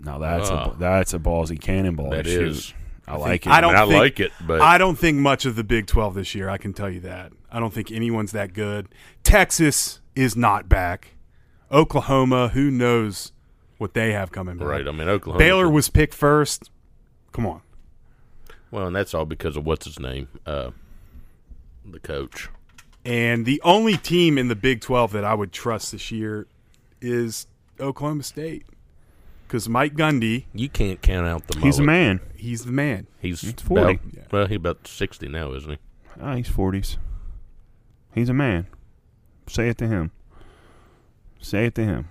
[0.00, 0.70] Now that's Ah.
[0.70, 2.10] a that's a ballsy cannonball.
[2.10, 2.48] that to shoot.
[2.48, 2.74] is.
[3.06, 3.50] I like it.
[3.52, 6.14] I don't I think- like it, but I don't think much of the Big 12
[6.14, 6.48] this year.
[6.48, 7.32] I can tell you that.
[7.50, 8.88] I don't think anyone's that good.
[9.22, 11.12] Texas is not back.
[11.72, 13.32] Oklahoma, who knows
[13.78, 14.68] what they have coming back.
[14.68, 14.86] right.
[14.88, 15.38] I mean, Oklahoma.
[15.38, 16.70] Baylor was picked first.
[17.32, 17.60] Come on.
[18.70, 20.70] well, and that's all because of what's his name, uh,
[21.84, 22.48] the coach.
[23.04, 26.46] And the only team in the Big 12 that I would trust this year
[27.00, 27.46] is
[27.78, 28.64] Oklahoma State.
[29.46, 31.60] Because Mike Gundy, You can't count out the.
[31.60, 32.20] He's a man.
[32.34, 33.06] he's the man.
[33.20, 33.82] He's, He's 40.
[33.94, 35.78] About, Well, he's about sixty now, isn't he?
[36.20, 36.96] Ah, he's forties.
[38.14, 38.66] He's a man.
[39.46, 40.12] Say it to him.
[41.40, 42.08] Say it to him.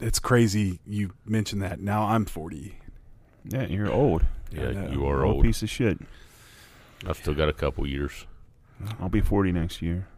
[0.00, 1.78] It's crazy you mentioned that.
[1.80, 2.76] Now I'm 40.
[3.44, 4.24] Yeah, you're old.
[4.50, 4.90] Yeah, know.
[4.90, 5.44] you are Old old.
[5.44, 5.98] piece of shit.
[7.06, 8.26] I've still got a couple years.
[9.00, 10.08] I'll be 40 next year.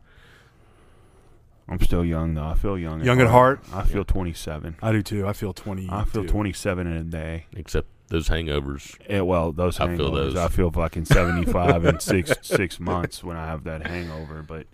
[1.68, 2.46] I'm still young though.
[2.46, 3.02] I feel young.
[3.04, 3.60] Young at heart?
[3.72, 4.76] I feel 27.
[4.80, 5.26] I do too.
[5.26, 5.88] I feel 20.
[5.90, 7.46] I feel 27 in a day.
[7.56, 8.96] Except those hangovers.
[9.08, 10.14] Yeah, well, those I feel hangovers.
[10.14, 10.36] those.
[10.36, 14.66] I feel fucking 75 in six six months when I have that hangover, but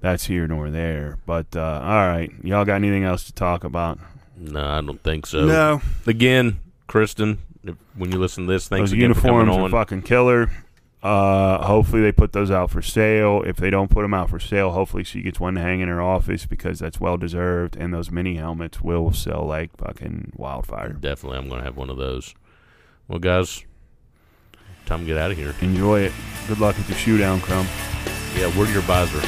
[0.00, 1.18] that's here nor there.
[1.26, 3.98] But uh, all right, y'all got anything else to talk about?
[4.36, 5.44] No, I don't think so.
[5.44, 5.82] No.
[6.06, 9.64] Again, Kristen, if, when you listen to this, thanks those again for coming uniforms are
[9.64, 9.70] on.
[9.70, 10.50] fucking killer.
[11.02, 13.42] Uh, hopefully they put those out for sale.
[13.46, 15.88] If they don't put them out for sale, hopefully she gets one to hang in
[15.88, 17.76] her office because that's well deserved.
[17.76, 20.92] And those mini helmets will sell like fucking wildfire.
[20.94, 22.34] Definitely, I'm going to have one of those.
[23.06, 23.64] Well, guys,
[24.86, 25.54] time to get out of here.
[25.60, 26.12] Enjoy it.
[26.48, 27.66] Good luck with the showdown, Crumb.
[28.36, 29.22] Yeah, we're your visor.